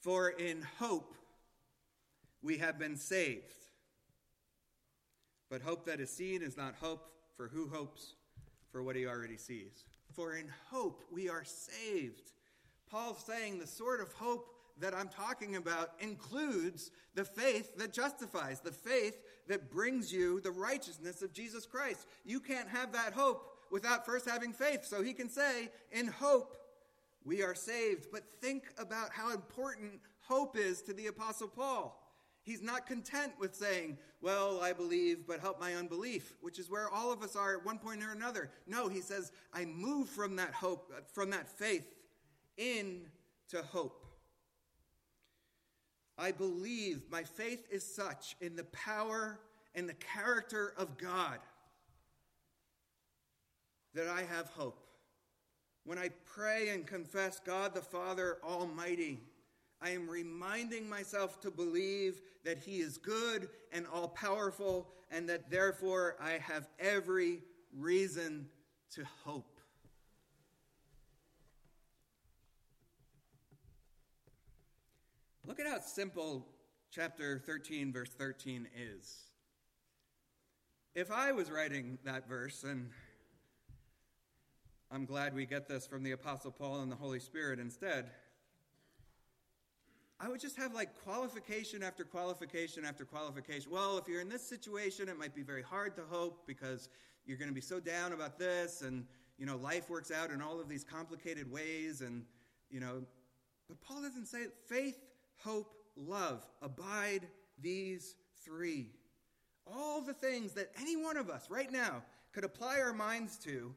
for 0.00 0.30
in 0.30 0.62
hope 0.78 1.14
we 2.42 2.58
have 2.58 2.78
been 2.78 2.96
saved. 2.96 3.54
But 5.50 5.62
hope 5.62 5.86
that 5.86 6.00
is 6.00 6.10
seen 6.10 6.42
is 6.42 6.56
not 6.56 6.74
hope, 6.80 7.10
for 7.36 7.48
who 7.48 7.68
hopes 7.68 8.14
for 8.70 8.82
what 8.82 8.96
he 8.96 9.06
already 9.06 9.36
sees? 9.36 9.84
For 10.12 10.36
in 10.36 10.46
hope 10.70 11.02
we 11.10 11.28
are 11.28 11.44
saved. 11.44 12.32
Paul's 12.90 13.22
saying 13.24 13.58
the 13.58 13.66
sort 13.66 14.00
of 14.00 14.12
hope 14.12 14.46
that 14.80 14.94
I'm 14.94 15.08
talking 15.08 15.56
about 15.56 15.92
includes 16.00 16.90
the 17.14 17.24
faith 17.24 17.76
that 17.76 17.92
justifies, 17.92 18.60
the 18.60 18.72
faith 18.72 19.16
that 19.48 19.70
brings 19.70 20.12
you 20.12 20.40
the 20.40 20.50
righteousness 20.50 21.22
of 21.22 21.32
Jesus 21.32 21.66
Christ. 21.66 22.06
You 22.24 22.40
can't 22.40 22.68
have 22.68 22.92
that 22.92 23.12
hope 23.12 23.56
without 23.70 24.06
first 24.06 24.28
having 24.28 24.52
faith. 24.52 24.84
So 24.84 25.02
he 25.02 25.12
can 25.12 25.28
say, 25.28 25.70
in 25.92 26.06
hope 26.06 26.56
we 27.24 27.42
are 27.42 27.54
saved. 27.54 28.06
But 28.12 28.22
think 28.40 28.64
about 28.78 29.10
how 29.10 29.32
important 29.32 30.00
hope 30.20 30.56
is 30.56 30.82
to 30.82 30.92
the 30.92 31.08
Apostle 31.08 31.48
Paul. 31.48 32.04
He's 32.42 32.62
not 32.62 32.86
content 32.86 33.32
with 33.38 33.54
saying, 33.54 33.98
Well, 34.22 34.62
I 34.62 34.72
believe, 34.72 35.26
but 35.26 35.40
help 35.40 35.60
my 35.60 35.74
unbelief, 35.74 36.34
which 36.40 36.58
is 36.58 36.70
where 36.70 36.88
all 36.88 37.12
of 37.12 37.22
us 37.22 37.36
are 37.36 37.58
at 37.58 37.64
one 37.64 37.78
point 37.78 38.02
or 38.02 38.12
another. 38.12 38.50
No, 38.66 38.88
he 38.88 39.02
says, 39.02 39.32
I 39.52 39.66
move 39.66 40.08
from 40.08 40.36
that 40.36 40.54
hope, 40.54 40.90
from 41.12 41.28
that 41.30 41.46
faith, 41.46 41.84
into 42.56 43.62
hope. 43.70 43.97
I 46.18 46.32
believe 46.32 47.02
my 47.10 47.22
faith 47.22 47.64
is 47.70 47.84
such 47.84 48.36
in 48.40 48.56
the 48.56 48.64
power 48.64 49.38
and 49.74 49.88
the 49.88 49.94
character 49.94 50.74
of 50.76 50.98
God 50.98 51.38
that 53.94 54.08
I 54.08 54.22
have 54.22 54.48
hope. 54.48 54.84
When 55.84 55.96
I 55.96 56.10
pray 56.26 56.70
and 56.70 56.86
confess 56.86 57.40
God 57.40 57.74
the 57.74 57.80
Father 57.80 58.38
Almighty, 58.44 59.20
I 59.80 59.90
am 59.90 60.08
reminding 60.08 60.88
myself 60.88 61.40
to 61.42 61.50
believe 61.50 62.20
that 62.44 62.58
He 62.58 62.80
is 62.80 62.98
good 62.98 63.48
and 63.72 63.86
all 63.92 64.08
powerful, 64.08 64.88
and 65.10 65.28
that 65.28 65.50
therefore 65.50 66.16
I 66.20 66.32
have 66.32 66.68
every 66.80 67.40
reason 67.72 68.48
to 68.94 69.04
hope. 69.24 69.57
Look 75.48 75.60
at 75.60 75.66
how 75.66 75.80
simple 75.80 76.44
chapter 76.90 77.38
13, 77.46 77.90
verse 77.90 78.10
13 78.10 78.68
is. 78.78 79.16
If 80.94 81.10
I 81.10 81.32
was 81.32 81.50
writing 81.50 81.96
that 82.04 82.28
verse, 82.28 82.64
and 82.64 82.90
I'm 84.92 85.06
glad 85.06 85.34
we 85.34 85.46
get 85.46 85.66
this 85.66 85.86
from 85.86 86.02
the 86.02 86.12
Apostle 86.12 86.50
Paul 86.50 86.82
and 86.82 86.92
the 86.92 86.96
Holy 86.96 87.18
Spirit 87.18 87.60
instead. 87.60 88.10
I 90.20 90.28
would 90.28 90.38
just 90.38 90.58
have 90.58 90.74
like 90.74 91.02
qualification 91.02 91.82
after 91.82 92.04
qualification 92.04 92.84
after 92.84 93.06
qualification. 93.06 93.70
Well, 93.70 93.96
if 93.96 94.06
you're 94.06 94.20
in 94.20 94.28
this 94.28 94.46
situation, 94.46 95.08
it 95.08 95.18
might 95.18 95.34
be 95.34 95.42
very 95.42 95.62
hard 95.62 95.96
to 95.96 96.02
hope 96.10 96.46
because 96.46 96.90
you're 97.24 97.38
going 97.38 97.48
to 97.48 97.54
be 97.54 97.62
so 97.62 97.80
down 97.80 98.12
about 98.12 98.38
this, 98.38 98.82
and 98.82 99.06
you 99.38 99.46
know 99.46 99.56
life 99.56 99.88
works 99.88 100.10
out 100.10 100.30
in 100.30 100.42
all 100.42 100.60
of 100.60 100.68
these 100.68 100.84
complicated 100.84 101.50
ways, 101.50 102.02
and 102.02 102.26
you 102.70 102.80
know. 102.80 103.02
But 103.66 103.80
Paul 103.80 104.02
doesn't 104.02 104.26
say 104.26 104.46
faith, 104.66 105.07
hope, 105.38 105.72
love 105.96 106.44
abide 106.62 107.26
these 107.60 108.14
three. 108.44 108.90
All 109.66 110.00
the 110.00 110.14
things 110.14 110.52
that 110.54 110.70
any 110.80 110.96
one 110.96 111.16
of 111.16 111.30
us 111.30 111.50
right 111.50 111.70
now 111.70 112.02
could 112.32 112.44
apply 112.44 112.80
our 112.80 112.92
minds 112.92 113.36
to 113.38 113.74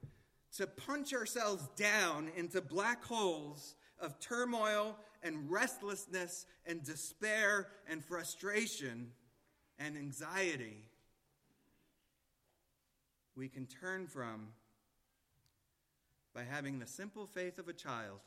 to 0.58 0.68
punch 0.68 1.14
ourselves 1.14 1.68
down 1.78 2.30
into 2.36 2.62
black 2.62 3.04
holes 3.06 3.76
of 4.00 4.20
turmoil 4.20 4.98
and 5.24 5.50
restlessness 5.50 6.46
and 6.66 6.84
despair 6.84 7.68
and 7.88 8.04
frustration 8.04 9.12
and 9.80 9.98
anxiety 9.98 10.84
we 13.36 13.48
can 13.48 13.66
turn 13.66 14.08
from 14.08 14.50
by 16.34 16.44
having 16.44 16.80
the 16.80 16.88
simple 16.88 17.28
faith 17.28 17.60
of 17.60 17.68
a 17.68 17.74
child 17.74 18.20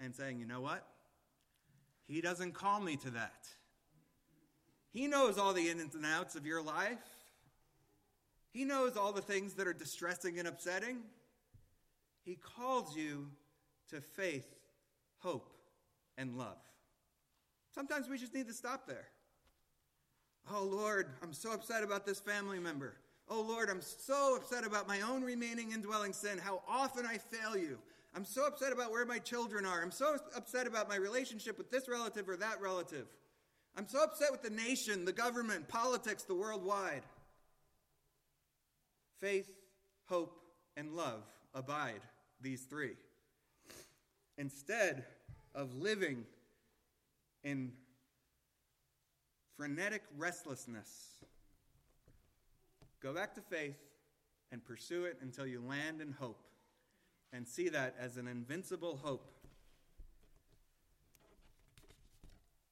and 0.00 0.14
saying, 0.14 0.38
you 0.38 0.46
know 0.46 0.60
what? 0.60 0.86
He 2.12 2.20
doesn't 2.20 2.52
call 2.52 2.78
me 2.78 2.96
to 2.96 3.10
that. 3.12 3.48
He 4.90 5.06
knows 5.06 5.38
all 5.38 5.54
the 5.54 5.70
ins 5.70 5.94
and 5.94 6.04
outs 6.04 6.34
of 6.34 6.44
your 6.44 6.62
life. 6.62 6.98
He 8.50 8.66
knows 8.66 8.98
all 8.98 9.14
the 9.14 9.22
things 9.22 9.54
that 9.54 9.66
are 9.66 9.72
distressing 9.72 10.38
and 10.38 10.46
upsetting. 10.46 10.98
He 12.22 12.34
calls 12.36 12.94
you 12.94 13.28
to 13.88 14.02
faith, 14.02 14.46
hope, 15.20 15.54
and 16.18 16.36
love. 16.36 16.58
Sometimes 17.74 18.10
we 18.10 18.18
just 18.18 18.34
need 18.34 18.46
to 18.48 18.52
stop 18.52 18.86
there. 18.86 19.08
Oh 20.52 20.64
Lord, 20.64 21.06
I'm 21.22 21.32
so 21.32 21.52
upset 21.52 21.82
about 21.82 22.04
this 22.04 22.20
family 22.20 22.58
member. 22.58 22.96
Oh 23.26 23.40
Lord, 23.40 23.70
I'm 23.70 23.80
so 23.80 24.36
upset 24.36 24.66
about 24.66 24.86
my 24.86 25.00
own 25.00 25.22
remaining 25.22 25.72
indwelling 25.72 26.12
sin, 26.12 26.36
how 26.36 26.60
often 26.68 27.06
I 27.06 27.16
fail 27.16 27.56
you. 27.56 27.78
I'm 28.14 28.24
so 28.24 28.46
upset 28.46 28.72
about 28.72 28.90
where 28.90 29.06
my 29.06 29.18
children 29.18 29.64
are. 29.64 29.82
I'm 29.82 29.90
so 29.90 30.18
upset 30.36 30.66
about 30.66 30.88
my 30.88 30.96
relationship 30.96 31.56
with 31.56 31.70
this 31.70 31.88
relative 31.88 32.28
or 32.28 32.36
that 32.36 32.60
relative. 32.60 33.06
I'm 33.76 33.88
so 33.88 34.02
upset 34.02 34.30
with 34.30 34.42
the 34.42 34.50
nation, 34.50 35.04
the 35.06 35.12
government, 35.12 35.68
politics, 35.68 36.24
the 36.24 36.34
worldwide. 36.34 37.02
Faith, 39.18 39.48
hope, 40.06 40.38
and 40.76 40.94
love 40.94 41.22
abide 41.54 42.00
these 42.42 42.62
three. 42.62 42.96
Instead 44.36 45.04
of 45.54 45.74
living 45.74 46.24
in 47.44 47.72
frenetic 49.56 50.02
restlessness. 50.16 51.14
Go 53.02 53.12
back 53.12 53.34
to 53.34 53.40
faith 53.40 53.76
and 54.50 54.64
pursue 54.64 55.04
it 55.04 55.18
until 55.22 55.46
you 55.46 55.62
land 55.66 56.00
in 56.00 56.12
hope 56.12 56.40
and 57.32 57.46
see 57.46 57.68
that 57.70 57.94
as 57.98 58.16
an 58.16 58.28
invincible 58.28 59.00
hope 59.02 59.28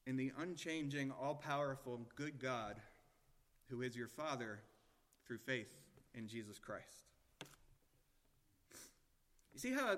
in 0.05 0.17
the 0.17 0.31
unchanging, 0.37 1.11
all 1.11 1.35
powerful, 1.35 2.01
good 2.15 2.39
God 2.39 2.79
who 3.69 3.81
is 3.81 3.95
your 3.95 4.07
Father 4.07 4.59
through 5.25 5.37
faith 5.37 5.69
in 6.13 6.27
Jesus 6.27 6.59
Christ. 6.59 7.05
You 9.53 9.59
see 9.59 9.71
how 9.71 9.97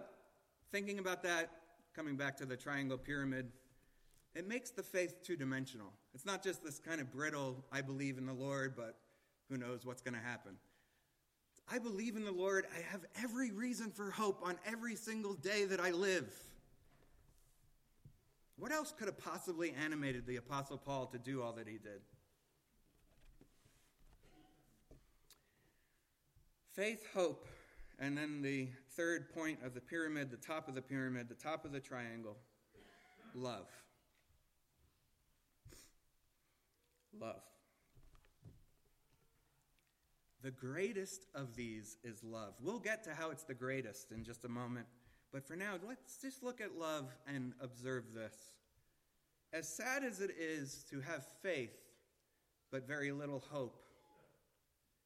thinking 0.71 0.99
about 0.99 1.23
that, 1.23 1.49
coming 1.95 2.15
back 2.15 2.37
to 2.37 2.45
the 2.45 2.57
triangle 2.57 2.97
pyramid, 2.97 3.51
it 4.35 4.47
makes 4.47 4.71
the 4.71 4.83
faith 4.83 5.23
two 5.23 5.35
dimensional. 5.35 5.91
It's 6.13 6.25
not 6.25 6.43
just 6.43 6.63
this 6.63 6.79
kind 6.79 6.99
of 6.99 7.11
brittle, 7.11 7.63
I 7.71 7.81
believe 7.81 8.17
in 8.17 8.25
the 8.25 8.33
Lord, 8.33 8.75
but 8.75 8.97
who 9.49 9.57
knows 9.57 9.85
what's 9.85 10.01
going 10.01 10.15
to 10.15 10.19
happen. 10.19 10.53
I 11.71 11.79
believe 11.79 12.15
in 12.15 12.25
the 12.25 12.31
Lord. 12.31 12.65
I 12.75 12.81
have 12.91 13.01
every 13.21 13.51
reason 13.51 13.91
for 13.91 14.11
hope 14.11 14.41
on 14.43 14.57
every 14.65 14.95
single 14.95 15.33
day 15.33 15.65
that 15.65 15.79
I 15.79 15.91
live. 15.91 16.31
What 18.57 18.71
else 18.71 18.93
could 18.97 19.07
have 19.07 19.17
possibly 19.17 19.73
animated 19.83 20.25
the 20.27 20.37
Apostle 20.37 20.77
Paul 20.77 21.07
to 21.07 21.17
do 21.17 21.41
all 21.41 21.53
that 21.53 21.67
he 21.67 21.73
did? 21.73 22.01
Faith, 26.73 27.05
hope, 27.13 27.47
and 27.99 28.17
then 28.17 28.41
the 28.41 28.67
third 28.95 29.33
point 29.33 29.59
of 29.63 29.73
the 29.73 29.81
pyramid, 29.81 30.31
the 30.31 30.37
top 30.37 30.67
of 30.67 30.75
the 30.75 30.81
pyramid, 30.81 31.29
the 31.29 31.35
top 31.35 31.65
of 31.65 31.71
the 31.71 31.79
triangle 31.79 32.37
love. 33.35 33.67
Love. 37.19 37.41
The 40.43 40.51
greatest 40.51 41.25
of 41.33 41.55
these 41.55 41.97
is 42.03 42.21
love. 42.21 42.53
We'll 42.61 42.79
get 42.79 43.05
to 43.05 43.15
how 43.15 43.31
it's 43.31 43.43
the 43.43 43.53
greatest 43.53 44.11
in 44.11 44.25
just 44.25 44.43
a 44.43 44.49
moment. 44.49 44.85
But 45.31 45.47
for 45.47 45.55
now, 45.55 45.75
let's 45.87 46.17
just 46.21 46.43
look 46.43 46.59
at 46.59 46.77
love 46.77 47.05
and 47.25 47.53
observe 47.61 48.03
this. 48.13 48.35
As 49.53 49.67
sad 49.67 50.03
as 50.03 50.19
it 50.19 50.31
is 50.37 50.85
to 50.89 50.99
have 50.99 51.25
faith, 51.41 51.77
but 52.71 52.85
very 52.87 53.11
little 53.11 53.41
hope, 53.51 53.79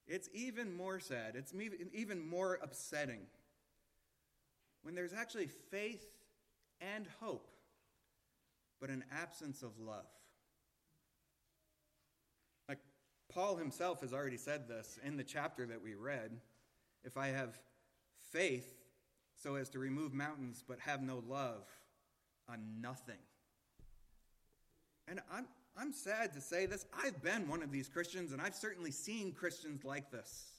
it's 0.07 0.27
even 0.33 0.75
more 0.75 0.99
sad. 0.99 1.35
It's 1.35 1.53
even 1.93 2.27
more 2.27 2.57
upsetting 2.61 3.19
when 4.81 4.95
there's 4.95 5.13
actually 5.13 5.49
faith 5.69 6.05
and 6.81 7.05
hope, 7.19 7.47
but 8.79 8.89
an 8.89 9.03
absence 9.11 9.61
of 9.61 9.77
love. 9.79 10.05
Like 12.69 12.79
Paul 13.37 13.55
himself 13.55 14.01
has 14.01 14.13
already 14.13 14.35
said 14.35 14.67
this 14.67 14.97
in 15.03 15.15
the 15.15 15.23
chapter 15.23 15.67
that 15.67 15.83
we 15.83 15.93
read. 15.93 16.31
If 17.03 17.17
I 17.17 17.27
have 17.27 17.59
faith 18.31 18.67
so 19.35 19.53
as 19.53 19.69
to 19.69 19.79
remove 19.79 20.11
mountains 20.11 20.63
but 20.67 20.79
have 20.79 21.03
no 21.03 21.21
love, 21.27 21.67
I'm 22.49 22.81
nothing. 22.81 23.19
And 25.07 25.19
I'm, 25.31 25.45
I'm 25.77 25.93
sad 25.93 26.33
to 26.33 26.41
say 26.41 26.65
this. 26.65 26.87
I've 27.03 27.21
been 27.21 27.47
one 27.47 27.61
of 27.61 27.71
these 27.71 27.87
Christians, 27.87 28.31
and 28.31 28.41
I've 28.41 28.55
certainly 28.55 28.89
seen 28.89 29.33
Christians 29.33 29.85
like 29.85 30.09
this. 30.09 30.53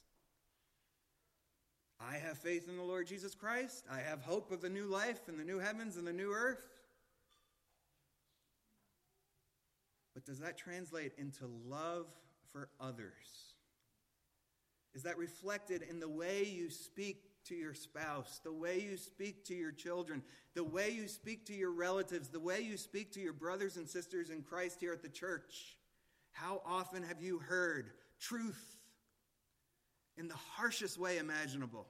I 1.99 2.15
have 2.15 2.37
faith 2.37 2.69
in 2.69 2.77
the 2.77 2.83
Lord 2.83 3.07
Jesus 3.07 3.35
Christ. 3.35 3.83
I 3.91 3.99
have 3.99 4.21
hope 4.21 4.53
of 4.53 4.61
the 4.61 4.69
new 4.69 4.85
life 4.85 5.27
and 5.27 5.37
the 5.37 5.43
new 5.43 5.59
heavens 5.59 5.97
and 5.97 6.07
the 6.07 6.13
new 6.13 6.31
earth. 6.31 6.63
But 10.13 10.23
does 10.23 10.39
that 10.39 10.57
translate 10.57 11.11
into 11.17 11.45
love 11.67 12.05
for 12.51 12.69
others? 12.79 13.13
Is 14.93 15.03
that 15.03 15.17
reflected 15.17 15.83
in 15.89 15.99
the 15.99 16.09
way 16.09 16.43
you 16.43 16.69
speak 16.69 17.23
to 17.45 17.55
your 17.55 17.73
spouse, 17.73 18.41
the 18.43 18.51
way 18.51 18.79
you 18.79 18.97
speak 18.97 19.45
to 19.45 19.55
your 19.55 19.71
children, 19.71 20.23
the 20.55 20.63
way 20.63 20.89
you 20.89 21.07
speak 21.07 21.45
to 21.45 21.53
your 21.53 21.71
relatives, 21.71 22.29
the 22.29 22.39
way 22.39 22.61
you 22.61 22.77
speak 22.77 23.13
to 23.13 23.19
your 23.19 23.33
brothers 23.33 23.77
and 23.77 23.87
sisters 23.87 24.29
in 24.29 24.41
Christ 24.41 24.79
here 24.79 24.93
at 24.93 25.01
the 25.01 25.09
church. 25.09 25.77
How 26.31 26.61
often 26.65 27.03
have 27.03 27.21
you 27.21 27.39
heard 27.39 27.91
truth 28.19 28.77
in 30.17 30.27
the 30.27 30.35
harshest 30.35 30.97
way 30.97 31.17
imaginable? 31.17 31.87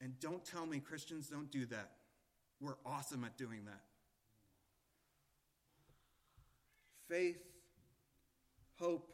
And 0.00 0.18
don't 0.18 0.44
tell 0.44 0.66
me 0.66 0.80
Christians 0.80 1.28
don't 1.28 1.50
do 1.50 1.66
that. 1.66 1.92
We're 2.60 2.76
awesome 2.84 3.24
at 3.24 3.36
doing 3.36 3.64
that. 3.66 3.80
Faith, 7.08 7.42
hope 8.82 9.08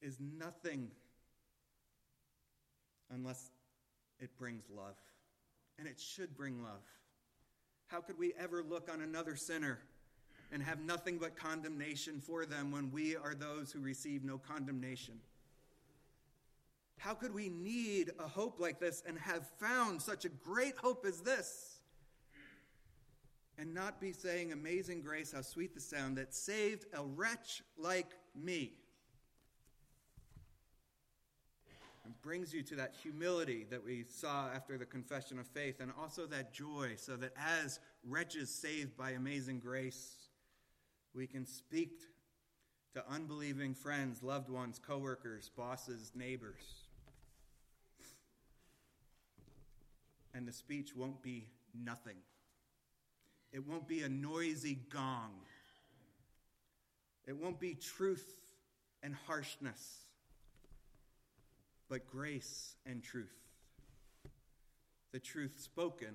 is 0.00 0.16
nothing 0.18 0.88
unless 3.12 3.50
it 4.18 4.30
brings 4.38 4.64
love. 4.74 4.96
And 5.78 5.86
it 5.86 6.00
should 6.00 6.36
bring 6.36 6.62
love. 6.62 6.82
How 7.88 8.00
could 8.00 8.18
we 8.18 8.32
ever 8.38 8.62
look 8.62 8.90
on 8.92 9.02
another 9.02 9.36
sinner 9.36 9.78
and 10.52 10.62
have 10.62 10.80
nothing 10.80 11.18
but 11.18 11.36
condemnation 11.36 12.20
for 12.20 12.46
them 12.46 12.70
when 12.70 12.90
we 12.90 13.16
are 13.16 13.34
those 13.34 13.72
who 13.72 13.80
receive 13.80 14.24
no 14.24 14.38
condemnation? 14.38 15.14
How 16.98 17.14
could 17.14 17.34
we 17.34 17.48
need 17.48 18.12
a 18.18 18.28
hope 18.28 18.60
like 18.60 18.78
this 18.78 19.02
and 19.06 19.18
have 19.18 19.46
found 19.58 20.00
such 20.00 20.24
a 20.24 20.28
great 20.28 20.76
hope 20.76 21.04
as 21.06 21.20
this? 21.20 21.79
And 23.60 23.74
not 23.74 24.00
be 24.00 24.12
saying, 24.12 24.52
Amazing 24.52 25.02
grace, 25.02 25.32
how 25.32 25.42
sweet 25.42 25.74
the 25.74 25.80
sound 25.80 26.16
that 26.16 26.32
saved 26.32 26.86
a 26.94 27.04
wretch 27.04 27.62
like 27.76 28.12
me. 28.34 28.72
and 32.10 32.20
brings 32.22 32.52
you 32.52 32.62
to 32.62 32.74
that 32.74 32.94
humility 33.02 33.66
that 33.70 33.84
we 33.84 34.04
saw 34.08 34.48
after 34.52 34.76
the 34.76 34.84
confession 34.84 35.38
of 35.38 35.46
faith, 35.46 35.80
and 35.80 35.92
also 36.00 36.26
that 36.26 36.52
joy, 36.52 36.94
so 36.96 37.16
that 37.16 37.32
as 37.36 37.78
wretches 38.04 38.50
saved 38.50 38.96
by 38.96 39.10
amazing 39.10 39.60
grace, 39.60 40.16
we 41.14 41.26
can 41.26 41.46
speak 41.46 42.00
to 42.94 43.04
unbelieving 43.08 43.74
friends, 43.74 44.22
loved 44.22 44.48
ones, 44.48 44.80
coworkers, 44.84 45.50
bosses, 45.56 46.10
neighbors. 46.14 46.86
And 50.34 50.48
the 50.48 50.52
speech 50.52 50.96
won't 50.96 51.22
be 51.22 51.46
nothing. 51.74 52.16
It 53.52 53.66
won't 53.66 53.88
be 53.88 54.02
a 54.02 54.08
noisy 54.08 54.78
gong. 54.92 55.32
It 57.26 57.36
won't 57.36 57.60
be 57.60 57.74
truth 57.74 58.34
and 59.02 59.14
harshness 59.26 60.04
but 61.90 62.06
grace 62.06 62.76
and 62.86 63.02
truth. 63.02 63.34
The 65.12 65.18
truth 65.18 65.58
spoken 65.58 66.14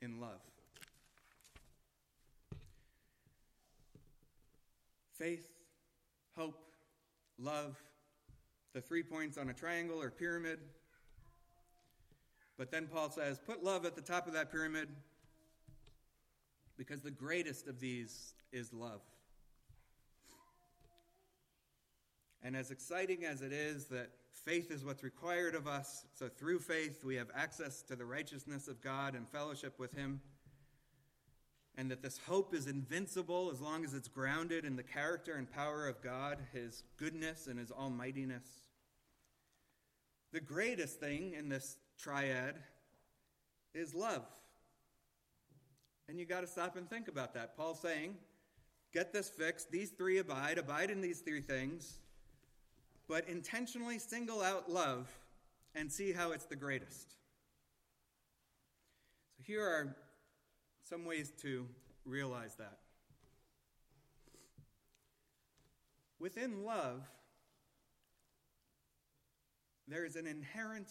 in 0.00 0.18
love. 0.18 0.40
Faith, 5.12 5.46
hope, 6.34 6.58
love, 7.38 7.76
the 8.72 8.80
three 8.80 9.02
points 9.02 9.36
on 9.36 9.50
a 9.50 9.52
triangle 9.52 10.00
or 10.00 10.10
pyramid. 10.10 10.58
But 12.56 12.70
then 12.70 12.86
Paul 12.86 13.10
says, 13.10 13.38
put 13.38 13.62
love 13.62 13.84
at 13.84 13.94
the 13.94 14.00
top 14.00 14.26
of 14.26 14.32
that 14.32 14.50
pyramid 14.50 14.88
because 16.80 17.02
the 17.02 17.10
greatest 17.10 17.66
of 17.66 17.78
these 17.78 18.32
is 18.52 18.72
love. 18.72 19.02
And 22.42 22.56
as 22.56 22.70
exciting 22.70 23.22
as 23.22 23.42
it 23.42 23.52
is 23.52 23.84
that 23.88 24.08
faith 24.32 24.70
is 24.70 24.82
what's 24.82 25.02
required 25.02 25.54
of 25.54 25.66
us, 25.66 26.06
so 26.14 26.28
through 26.28 26.60
faith 26.60 27.04
we 27.04 27.16
have 27.16 27.26
access 27.36 27.82
to 27.82 27.96
the 27.96 28.06
righteousness 28.06 28.66
of 28.66 28.80
God 28.80 29.14
and 29.14 29.28
fellowship 29.28 29.78
with 29.78 29.92
Him, 29.92 30.22
and 31.76 31.90
that 31.90 32.02
this 32.02 32.18
hope 32.26 32.54
is 32.54 32.66
invincible 32.66 33.50
as 33.52 33.60
long 33.60 33.84
as 33.84 33.92
it's 33.92 34.08
grounded 34.08 34.64
in 34.64 34.76
the 34.76 34.82
character 34.82 35.34
and 35.34 35.52
power 35.52 35.86
of 35.86 36.00
God, 36.00 36.38
His 36.54 36.82
goodness 36.96 37.46
and 37.46 37.58
His 37.58 37.70
almightiness. 37.70 38.46
The 40.32 40.40
greatest 40.40 40.98
thing 40.98 41.34
in 41.38 41.50
this 41.50 41.76
triad 41.98 42.54
is 43.74 43.94
love. 43.94 44.24
And 46.10 46.20
you 46.20 46.26
got 46.26 46.42
to 46.42 46.46
stop 46.46 46.76
and 46.76 46.90
think 46.90 47.08
about 47.08 47.32
that. 47.32 47.56
Paul's 47.56 47.80
saying, 47.80 48.16
get 48.92 49.14
this 49.14 49.30
fixed. 49.30 49.70
These 49.70 49.90
three 49.90 50.18
abide, 50.18 50.58
abide 50.58 50.90
in 50.90 51.00
these 51.00 51.20
three 51.20 51.40
things 51.40 52.00
but 53.10 53.28
intentionally 53.28 53.98
single 53.98 54.40
out 54.40 54.70
love 54.70 55.08
and 55.74 55.90
see 55.90 56.12
how 56.12 56.30
it's 56.30 56.44
the 56.44 56.54
greatest. 56.54 57.10
So 59.36 59.42
here 59.44 59.64
are 59.64 59.96
some 60.88 61.04
ways 61.04 61.32
to 61.42 61.66
realize 62.04 62.54
that. 62.54 62.78
Within 66.20 66.64
love, 66.64 67.02
there 69.88 70.04
is 70.04 70.14
an 70.14 70.28
inherent 70.28 70.88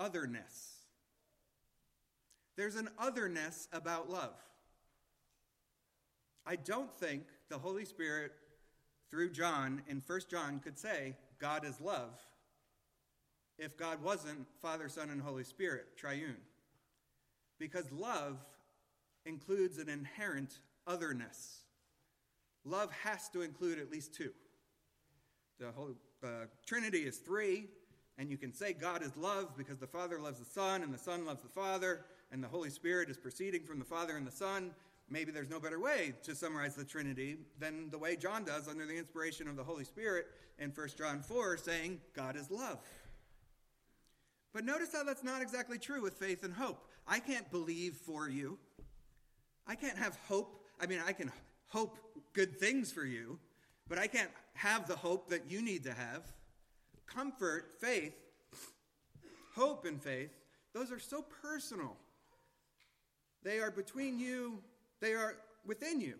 otherness. 0.00 0.77
There's 2.58 2.74
an 2.74 2.88
otherness 2.98 3.68
about 3.72 4.10
love. 4.10 4.34
I 6.44 6.56
don't 6.56 6.92
think 6.92 7.22
the 7.48 7.56
Holy 7.56 7.84
Spirit, 7.84 8.32
through 9.12 9.30
John 9.30 9.80
in 9.86 10.02
1 10.04 10.20
John, 10.28 10.58
could 10.58 10.76
say, 10.76 11.14
God 11.38 11.64
is 11.64 11.80
love, 11.80 12.18
if 13.60 13.78
God 13.78 14.02
wasn't 14.02 14.44
Father, 14.60 14.88
Son, 14.88 15.08
and 15.10 15.22
Holy 15.22 15.44
Spirit, 15.44 15.96
triune. 15.96 16.38
Because 17.60 17.92
love 17.92 18.38
includes 19.24 19.78
an 19.78 19.88
inherent 19.88 20.58
otherness. 20.84 21.60
Love 22.64 22.90
has 23.04 23.28
to 23.28 23.42
include 23.42 23.78
at 23.78 23.92
least 23.92 24.14
two. 24.14 24.32
The 25.60 25.70
whole 25.70 25.94
uh, 26.24 26.46
Trinity 26.66 27.02
is 27.02 27.18
three, 27.18 27.68
and 28.18 28.28
you 28.28 28.36
can 28.36 28.52
say 28.52 28.72
God 28.72 29.04
is 29.04 29.16
love 29.16 29.56
because 29.56 29.78
the 29.78 29.86
Father 29.86 30.18
loves 30.18 30.40
the 30.40 30.44
Son, 30.44 30.82
and 30.82 30.92
the 30.92 30.98
Son 30.98 31.24
loves 31.24 31.42
the 31.42 31.48
Father, 31.48 32.04
and 32.30 32.42
the 32.42 32.48
Holy 32.48 32.70
Spirit 32.70 33.08
is 33.08 33.16
proceeding 33.16 33.64
from 33.64 33.78
the 33.78 33.84
Father 33.84 34.16
and 34.16 34.26
the 34.26 34.32
Son. 34.32 34.72
Maybe 35.10 35.32
there's 35.32 35.48
no 35.48 35.58
better 35.58 35.80
way 35.80 36.12
to 36.24 36.34
summarize 36.34 36.74
the 36.74 36.84
Trinity 36.84 37.38
than 37.58 37.90
the 37.90 37.98
way 37.98 38.16
John 38.16 38.44
does 38.44 38.68
under 38.68 38.84
the 38.84 38.96
inspiration 38.96 39.48
of 39.48 39.56
the 39.56 39.64
Holy 39.64 39.84
Spirit 39.84 40.26
in 40.58 40.70
1 40.70 40.88
John 40.98 41.22
4, 41.22 41.56
saying 41.56 42.00
God 42.14 42.36
is 42.36 42.50
love. 42.50 42.78
But 44.52 44.64
notice 44.64 44.90
how 44.92 45.04
that's 45.04 45.24
not 45.24 45.40
exactly 45.40 45.78
true 45.78 46.02
with 46.02 46.14
faith 46.14 46.44
and 46.44 46.52
hope. 46.52 46.84
I 47.06 47.20
can't 47.20 47.50
believe 47.50 47.94
for 47.94 48.28
you. 48.28 48.58
I 49.66 49.74
can't 49.74 49.96
have 49.96 50.18
hope. 50.28 50.62
I 50.80 50.86
mean, 50.86 51.00
I 51.06 51.12
can 51.12 51.30
hope 51.68 51.98
good 52.32 52.58
things 52.58 52.92
for 52.92 53.04
you, 53.04 53.38
but 53.88 53.98
I 53.98 54.06
can't 54.06 54.30
have 54.54 54.86
the 54.86 54.96
hope 54.96 55.30
that 55.30 55.50
you 55.50 55.62
need 55.62 55.84
to 55.84 55.92
have. 55.92 56.24
Comfort, 57.06 57.76
faith, 57.80 58.14
hope, 59.54 59.86
and 59.86 60.02
faith, 60.02 60.30
those 60.74 60.92
are 60.92 60.98
so 60.98 61.24
personal. 61.42 61.96
They 63.42 63.60
are 63.60 63.70
between 63.70 64.18
you, 64.18 64.58
they 65.00 65.12
are 65.12 65.36
within 65.66 66.00
you. 66.00 66.14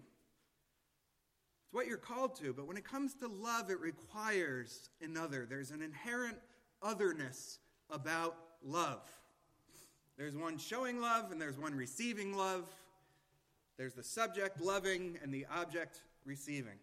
It's 1.64 1.72
what 1.72 1.86
you're 1.86 1.96
called 1.96 2.36
to, 2.36 2.52
but 2.52 2.66
when 2.66 2.76
it 2.76 2.84
comes 2.84 3.14
to 3.14 3.28
love, 3.28 3.70
it 3.70 3.80
requires 3.80 4.90
another. 5.02 5.46
There's 5.48 5.70
an 5.70 5.82
inherent 5.82 6.38
otherness 6.82 7.58
about 7.90 8.36
love. 8.64 9.02
There's 10.16 10.36
one 10.36 10.58
showing 10.58 11.00
love, 11.00 11.30
and 11.30 11.40
there's 11.40 11.58
one 11.58 11.74
receiving 11.74 12.36
love. 12.36 12.68
There's 13.76 13.94
the 13.94 14.02
subject 14.02 14.60
loving 14.60 15.18
and 15.22 15.32
the 15.32 15.46
object 15.54 16.00
receiving. 16.24 16.78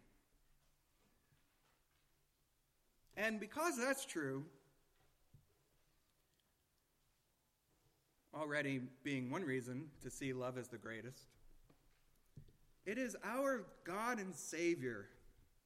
And 3.18 3.40
because 3.40 3.78
that's 3.78 4.06
true, 4.06 4.46
already 8.36 8.82
being 9.04 9.30
one 9.30 9.44
reason 9.44 9.86
to 10.04 10.10
see 10.10 10.34
love 10.34 10.58
as 10.58 10.68
the 10.68 10.78
greatest, 10.78 11.28
it 12.86 12.98
is 12.98 13.16
our 13.24 13.66
God 13.86 14.20
and 14.20 14.36
Savior 14.36 15.08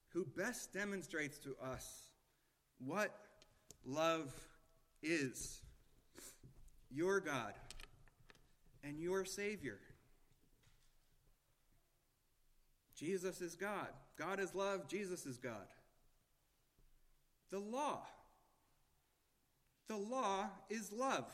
who 0.09 0.25
best 0.25 0.73
demonstrates 0.73 1.37
to 1.39 1.55
us 1.63 2.03
what 2.85 3.15
love 3.85 4.33
is. 5.03 5.61
Your 6.91 7.19
God 7.19 7.53
and 8.83 8.99
your 8.99 9.25
Savior. 9.25 9.77
Jesus 12.95 13.41
is 13.41 13.55
God. 13.55 13.87
God 14.17 14.39
is 14.39 14.55
love. 14.55 14.87
Jesus 14.87 15.25
is 15.25 15.37
God. 15.37 15.67
The 17.51 17.59
law. 17.59 18.01
The 19.87 19.97
law 19.97 20.47
is 20.69 20.91
love. 20.91 21.25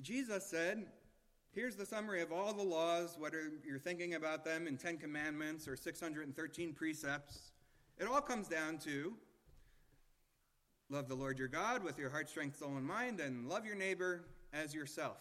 Jesus 0.00 0.46
said, 0.46 0.86
Here's 1.50 1.74
the 1.74 1.86
summary 1.86 2.20
of 2.20 2.30
all 2.30 2.52
the 2.52 2.62
laws, 2.62 3.16
whether 3.18 3.50
you're 3.66 3.78
thinking 3.78 4.14
about 4.14 4.44
them 4.44 4.68
in 4.68 4.76
10 4.76 4.98
commandments 4.98 5.66
or 5.66 5.74
613 5.74 6.72
precepts. 6.72 7.50
It 7.98 8.06
all 8.06 8.20
comes 8.20 8.46
down 8.46 8.78
to 8.78 9.14
love 10.88 11.08
the 11.08 11.16
Lord 11.16 11.38
your 11.38 11.48
God 11.48 11.82
with 11.82 11.98
your 11.98 12.10
heart, 12.10 12.28
strength, 12.28 12.58
soul, 12.58 12.76
and 12.76 12.86
mind, 12.86 13.18
and 13.18 13.48
love 13.48 13.66
your 13.66 13.74
neighbor 13.74 14.24
as 14.52 14.72
yourself. 14.72 15.16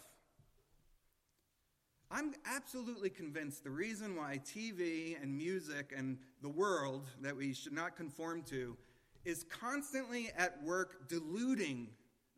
I'm 2.12 2.36
absolutely 2.46 3.10
convinced 3.10 3.64
the 3.64 3.72
reason 3.72 4.16
why 4.16 4.40
TV 4.46 5.22
and 5.22 5.36
music 5.36 5.92
and 5.96 6.18
the 6.42 6.50
world 6.50 7.08
that 7.22 7.36
we 7.36 7.54
should 7.54 7.74
not 7.74 7.98
conform 7.98 8.44
to 8.44 8.78
is 9.26 9.44
constantly 9.44 10.30
at 10.38 10.64
work 10.64 11.10
diluting 11.10 11.88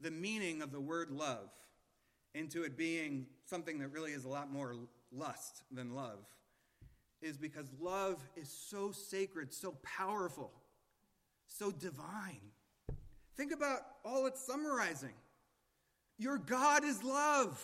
the 0.02 0.10
meaning 0.10 0.62
of 0.62 0.72
the 0.72 0.80
word 0.80 1.12
love 1.12 1.50
into 2.40 2.64
it 2.64 2.78
being 2.78 3.28
something 3.46 3.80
that 3.80 3.90
really 3.90 4.14
is 4.14 4.26
a 4.26 4.30
lot 4.30 4.52
more 4.52 4.76
lust 5.12 5.64
than 5.72 5.94
love 5.94 6.20
is 7.22 7.38
because 7.38 7.68
love 7.80 8.18
is 8.36 8.50
so 8.50 8.92
sacred, 8.92 9.54
so 9.54 9.76
powerful, 9.84 10.52
so 11.48 11.72
divine. 11.72 12.40
Think 13.36 13.52
about 13.54 13.80
all 14.06 14.26
it's 14.26 14.46
summarizing. 14.46 15.14
Your 16.18 16.38
God 16.38 16.84
is 16.84 17.04
love. 17.04 17.62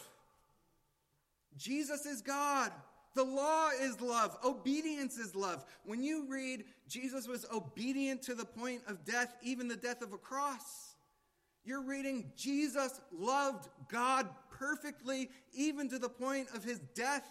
Jesus 1.58 2.06
is 2.06 2.22
God. 2.22 2.72
The 3.14 3.24
law 3.24 3.70
is 3.82 4.02
love. 4.02 4.38
Obedience 4.44 5.18
is 5.18 5.36
love. 5.36 5.66
When 5.86 6.04
you 6.04 6.26
read 6.28 6.66
Jesus 6.90 7.28
was 7.28 7.46
obedient 7.54 8.22
to 8.24 8.36
the 8.36 8.44
point 8.44 8.82
of 8.88 9.06
death, 9.06 9.34
even 9.42 9.70
the 9.70 9.78
death 9.78 10.02
of 10.02 10.12
a 10.12 10.18
cross, 10.18 10.96
you're 11.64 11.82
reading 11.82 12.32
Jesus 12.36 13.02
loved 13.12 13.70
God 13.90 14.30
perfectly, 14.60 15.30
even 15.54 15.90
to 15.90 16.00
the 16.00 16.10
point 16.10 16.48
of 16.54 16.64
his 16.64 16.80
death 16.96 17.28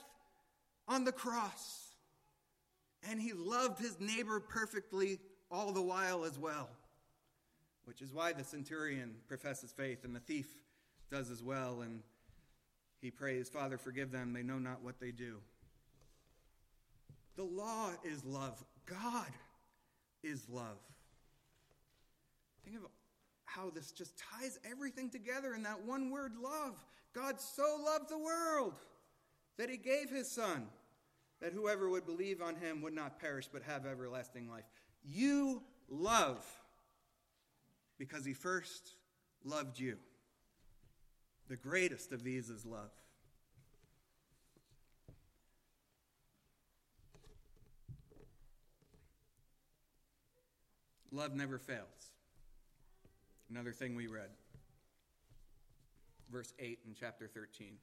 on 0.89 1.05
the 1.05 1.13
cross. 1.13 1.95
And 3.09 3.21
he 3.21 3.33
loved 3.33 3.79
his 3.79 4.01
neighbor 4.01 4.41
perfectly 4.41 5.19
all 5.51 5.73
the 5.73 5.83
while 5.83 6.25
as 6.25 6.39
well, 6.39 6.69
which 7.85 8.01
is 8.01 8.13
why 8.13 8.33
the 8.33 8.45
centurion 8.45 9.15
professes 9.29 9.73
faith 9.73 10.05
and 10.05 10.15
the 10.15 10.21
thief 10.21 10.47
does 11.11 11.31
as 11.31 11.43
well. 11.43 11.83
And 11.83 12.01
he 13.01 13.11
prays, 13.11 13.49
Father, 13.49 13.77
forgive 13.77 14.11
them. 14.11 14.33
They 14.33 14.43
know 14.43 14.59
not 14.59 14.83
what 14.83 14.99
they 15.01 15.11
do. 15.11 15.37
The 17.37 17.45
law 17.45 17.91
is 18.05 18.25
love. 18.25 18.63
God 18.87 19.31
is 20.23 20.49
love. 20.49 20.79
Think 22.65 22.77
of 22.77 22.91
how 23.45 23.71
this 23.71 23.93
just 23.93 24.15
ties 24.19 24.59
everything 24.69 25.11
together 25.11 25.55
in 25.55 25.63
that 25.65 25.85
one 25.85 26.11
word 26.11 26.33
love. 26.43 26.75
God 27.15 27.41
so 27.41 27.79
loved 27.85 28.09
the 28.09 28.19
world 28.19 28.75
that 29.57 29.71
he 29.71 29.77
gave 29.77 30.11
his 30.11 30.31
son, 30.31 30.67
that 31.41 31.53
whoever 31.53 31.89
would 31.89 32.07
believe 32.07 32.43
on 32.43 32.57
him 32.57 32.83
would 32.83 32.95
not 32.95 33.21
perish 33.21 33.49
but 33.53 33.63
have 33.63 33.87
everlasting 33.87 34.49
life. 34.49 34.65
You 35.05 35.63
love 35.89 36.45
because 37.99 38.25
he 38.25 38.33
first 38.33 38.97
loved 39.45 39.79
you. 39.79 39.97
The 41.49 41.57
greatest 41.57 42.13
of 42.13 42.25
these 42.25 42.51
is 42.51 42.67
love. 42.67 42.91
Love 51.13 51.37
never 51.37 51.59
fails. 51.59 52.11
Another 53.49 53.71
thing 53.71 53.95
we 53.95 54.09
read. 54.09 54.31
Verse 56.31 56.53
8 56.59 56.79
in 56.87 56.95
chapter 56.99 57.29
13. 57.29 57.75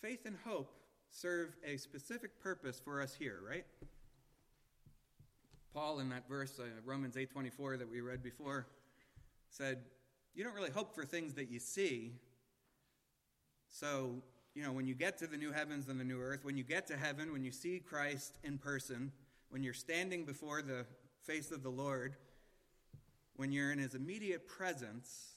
Faith 0.00 0.24
and 0.24 0.36
hope 0.46 0.74
serve 1.10 1.56
a 1.64 1.76
specific 1.76 2.40
purpose 2.40 2.80
for 2.82 3.02
us 3.02 3.14
here, 3.14 3.38
right? 3.46 3.64
Paul 5.72 6.00
in 6.00 6.08
that 6.08 6.28
verse, 6.28 6.58
uh, 6.58 6.64
Romans 6.84 7.16
8:24 7.16 7.76
that 7.76 7.88
we 7.88 8.00
read 8.00 8.22
before, 8.22 8.66
said, 9.50 9.84
You 10.34 10.44
don't 10.44 10.54
really 10.54 10.70
hope 10.70 10.94
for 10.94 11.04
things 11.04 11.34
that 11.34 11.50
you 11.50 11.58
see. 11.58 12.14
So, 13.68 14.22
you 14.54 14.62
know, 14.62 14.72
when 14.72 14.86
you 14.86 14.94
get 14.94 15.18
to 15.18 15.26
the 15.26 15.36
new 15.36 15.52
heavens 15.52 15.88
and 15.88 16.00
the 16.00 16.04
new 16.04 16.20
earth, 16.20 16.44
when 16.44 16.56
you 16.56 16.64
get 16.64 16.86
to 16.88 16.96
heaven, 16.96 17.32
when 17.32 17.44
you 17.44 17.52
see 17.52 17.78
Christ 17.78 18.38
in 18.42 18.58
person, 18.58 19.12
when 19.50 19.62
you're 19.62 19.74
standing 19.74 20.24
before 20.24 20.62
the 20.62 20.86
face 21.22 21.50
of 21.50 21.62
the 21.62 21.70
Lord, 21.70 22.16
when 23.40 23.52
you're 23.52 23.72
in 23.72 23.78
his 23.78 23.94
immediate 23.94 24.46
presence, 24.46 25.30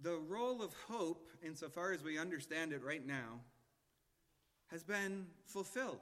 the 0.00 0.16
role 0.26 0.62
of 0.62 0.72
hope, 0.88 1.28
insofar 1.44 1.92
as 1.92 2.02
we 2.02 2.18
understand 2.18 2.72
it 2.72 2.82
right 2.82 3.06
now, 3.06 3.40
has 4.68 4.82
been 4.82 5.26
fulfilled. 5.44 6.00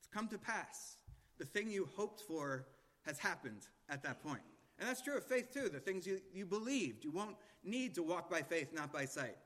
It's 0.00 0.08
come 0.12 0.26
to 0.26 0.36
pass. 0.36 0.96
The 1.38 1.44
thing 1.44 1.70
you 1.70 1.88
hoped 1.96 2.20
for 2.20 2.66
has 3.06 3.16
happened 3.20 3.68
at 3.88 4.02
that 4.02 4.20
point. 4.20 4.40
And 4.80 4.88
that's 4.88 5.02
true 5.02 5.16
of 5.16 5.24
faith 5.24 5.54
too. 5.54 5.68
The 5.68 5.78
things 5.78 6.04
you, 6.04 6.20
you 6.34 6.46
believed. 6.46 7.04
You 7.04 7.12
won't 7.12 7.36
need 7.62 7.94
to 7.94 8.02
walk 8.02 8.28
by 8.28 8.42
faith, 8.42 8.72
not 8.74 8.92
by 8.92 9.04
sight. 9.04 9.36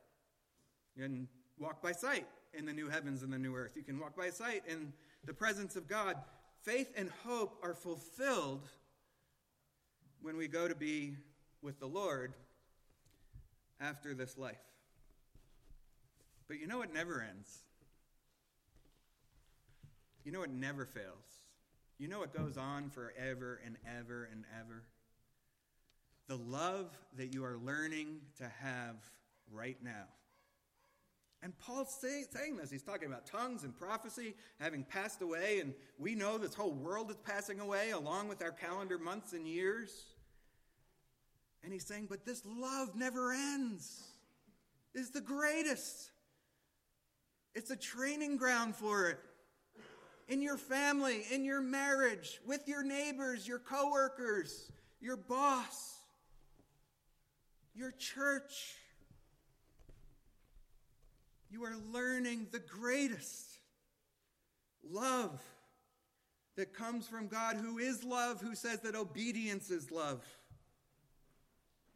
You 0.97 1.03
can 1.03 1.29
walk 1.59 1.83
by 1.83 1.93
sight 1.93 2.25
in 2.55 2.65
the 2.65 2.73
new 2.73 2.89
heavens 2.89 3.23
and 3.23 3.31
the 3.31 3.39
new 3.39 3.55
earth. 3.55 3.73
You 3.77 3.83
can 3.83 4.01
walk 4.01 4.17
by 4.17 4.31
sight 4.31 4.63
in 4.67 4.95
the 5.23 5.35
presence 5.35 5.77
of 5.77 5.87
God. 5.87 6.17
Faith 6.63 6.95
and 6.97 7.11
hope 7.27 7.59
are 7.63 7.75
fulfilled 7.75 8.71
when 10.23 10.37
we 10.37 10.49
go 10.49 10.69
to 10.69 10.75
be 10.75 11.17
with 11.61 11.79
the 11.81 11.87
Lord 11.87 12.33
after 13.81 14.15
this 14.15 14.39
life. 14.39 14.57
But 16.49 16.61
you 16.61 16.67
know 16.67 16.79
what 16.79 16.95
never 16.95 17.25
ends? 17.29 17.63
You 20.25 20.33
know 20.33 20.41
what 20.41 20.51
never 20.51 20.87
fails? 20.87 21.43
You 21.99 22.09
know 22.09 22.21
what 22.21 22.37
goes 22.37 22.57
on 22.57 22.91
forever 22.91 23.61
and 23.65 23.77
ever 23.99 24.29
and 24.31 24.45
ever? 24.61 24.85
The 26.29 26.37
love 26.37 26.97
that 27.17 27.35
you 27.35 27.45
are 27.45 27.57
learning 27.57 28.21
to 28.39 28.45
have 28.61 28.97
right 29.51 29.77
now. 29.83 30.05
And 31.43 31.59
Paul's 31.59 31.93
say, 31.93 32.23
saying 32.31 32.57
this. 32.57 32.71
He's 32.71 32.85
talking 32.85 33.09
about 33.09 33.27
tongues 33.27 33.65
and 33.65 33.77
prophecy 33.77 34.35
having 34.61 34.85
passed 34.85 35.23
away, 35.23 35.59
and 35.59 35.75
we 35.99 36.15
know 36.15 36.39
this 36.39 36.55
whole 36.55 36.71
world 36.73 37.11
is 37.11 37.17
passing 37.17 37.59
away 37.59 37.91
along 37.91 38.29
with 38.29 38.43
our 38.43 38.53
calendar 38.53 38.97
months 38.97 39.33
and 39.33 39.47
years. 39.47 40.12
And 41.65 41.73
he's 41.73 41.87
saying, 41.87 42.07
but 42.11 42.25
this 42.25 42.43
love 42.45 42.95
never 42.97 43.33
ends. 43.33 44.03
It's 44.95 45.11
the 45.11 45.21
greatest. 45.21 46.11
It's 47.55 47.71
a 47.71 47.77
training 47.77 48.37
ground 48.37 48.75
for 48.75 49.09
it. 49.09 49.19
In 50.29 50.41
your 50.41 50.57
family, 50.57 51.25
in 51.31 51.45
your 51.45 51.61
marriage, 51.61 52.41
with 52.47 52.67
your 52.67 52.83
neighbors, 52.83 53.47
your 53.47 53.59
coworkers, 53.59 54.71
your 55.01 55.17
boss, 55.17 55.99
your 57.75 57.91
church. 57.93 58.77
You 61.51 61.65
are 61.65 61.77
learning 61.93 62.47
the 62.51 62.61
greatest 62.61 63.59
love 64.89 65.41
that 66.57 66.75
comes 66.75 67.07
from 67.07 67.29
God, 67.29 67.57
who 67.57 67.79
is 67.79 68.05
love, 68.05 68.41
who 68.41 68.55
says 68.55 68.81
that 68.81 68.95
obedience 68.95 69.71
is 69.71 69.91
love. 69.91 70.25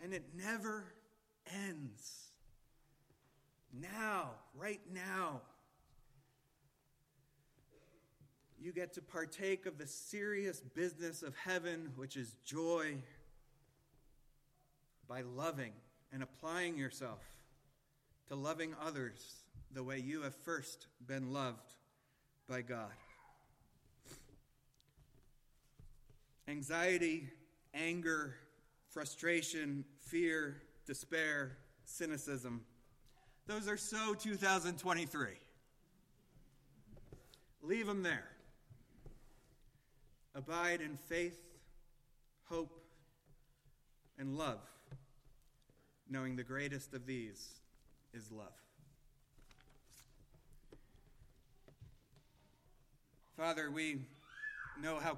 And 0.03 0.13
it 0.13 0.25
never 0.37 0.85
ends. 1.69 2.27
Now, 3.73 4.31
right 4.55 4.81
now, 4.93 5.41
you 8.59 8.73
get 8.73 8.95
to 8.95 9.03
partake 9.03 9.67
of 9.67 9.79
the 9.79 9.87
serious 9.87 10.61
business 10.61 11.23
of 11.23 11.35
heaven, 11.37 11.93
which 11.97 12.17
is 12.17 12.37
joy, 12.45 12.97
by 15.09 15.23
loving 15.23 15.73
and 16.13 16.23
applying 16.23 16.77
yourself 16.77 17.21
to 18.29 18.35
loving 18.35 18.75
others 18.85 19.43
the 19.73 19.83
way 19.83 19.99
you 19.99 20.23
have 20.23 20.35
first 20.35 20.87
been 21.07 21.33
loved 21.33 21.75
by 22.49 22.63
God. 22.63 22.91
Anxiety, 26.49 27.29
anger, 27.75 28.37
frustration, 28.97 29.85
fear, 30.01 30.57
despair, 30.87 31.59
cynicism. 31.85 32.63
Those 33.47 33.69
are 33.69 33.77
so 33.77 34.15
2023. 34.15 35.29
Leave 37.61 37.87
them 37.87 38.03
there. 38.03 38.25
Abide 40.35 40.81
in 40.81 40.97
faith, 40.97 41.39
hope, 42.49 42.73
and 44.19 44.39
love, 44.39 44.61
knowing 46.09 46.35
the 46.35 46.43
greatest 46.43 46.95
of 46.95 47.05
these 47.05 47.61
is 48.15 48.33
love. 48.33 48.47
Father, 53.37 53.71
we 53.71 53.99
know 54.81 54.99
how 54.99 55.13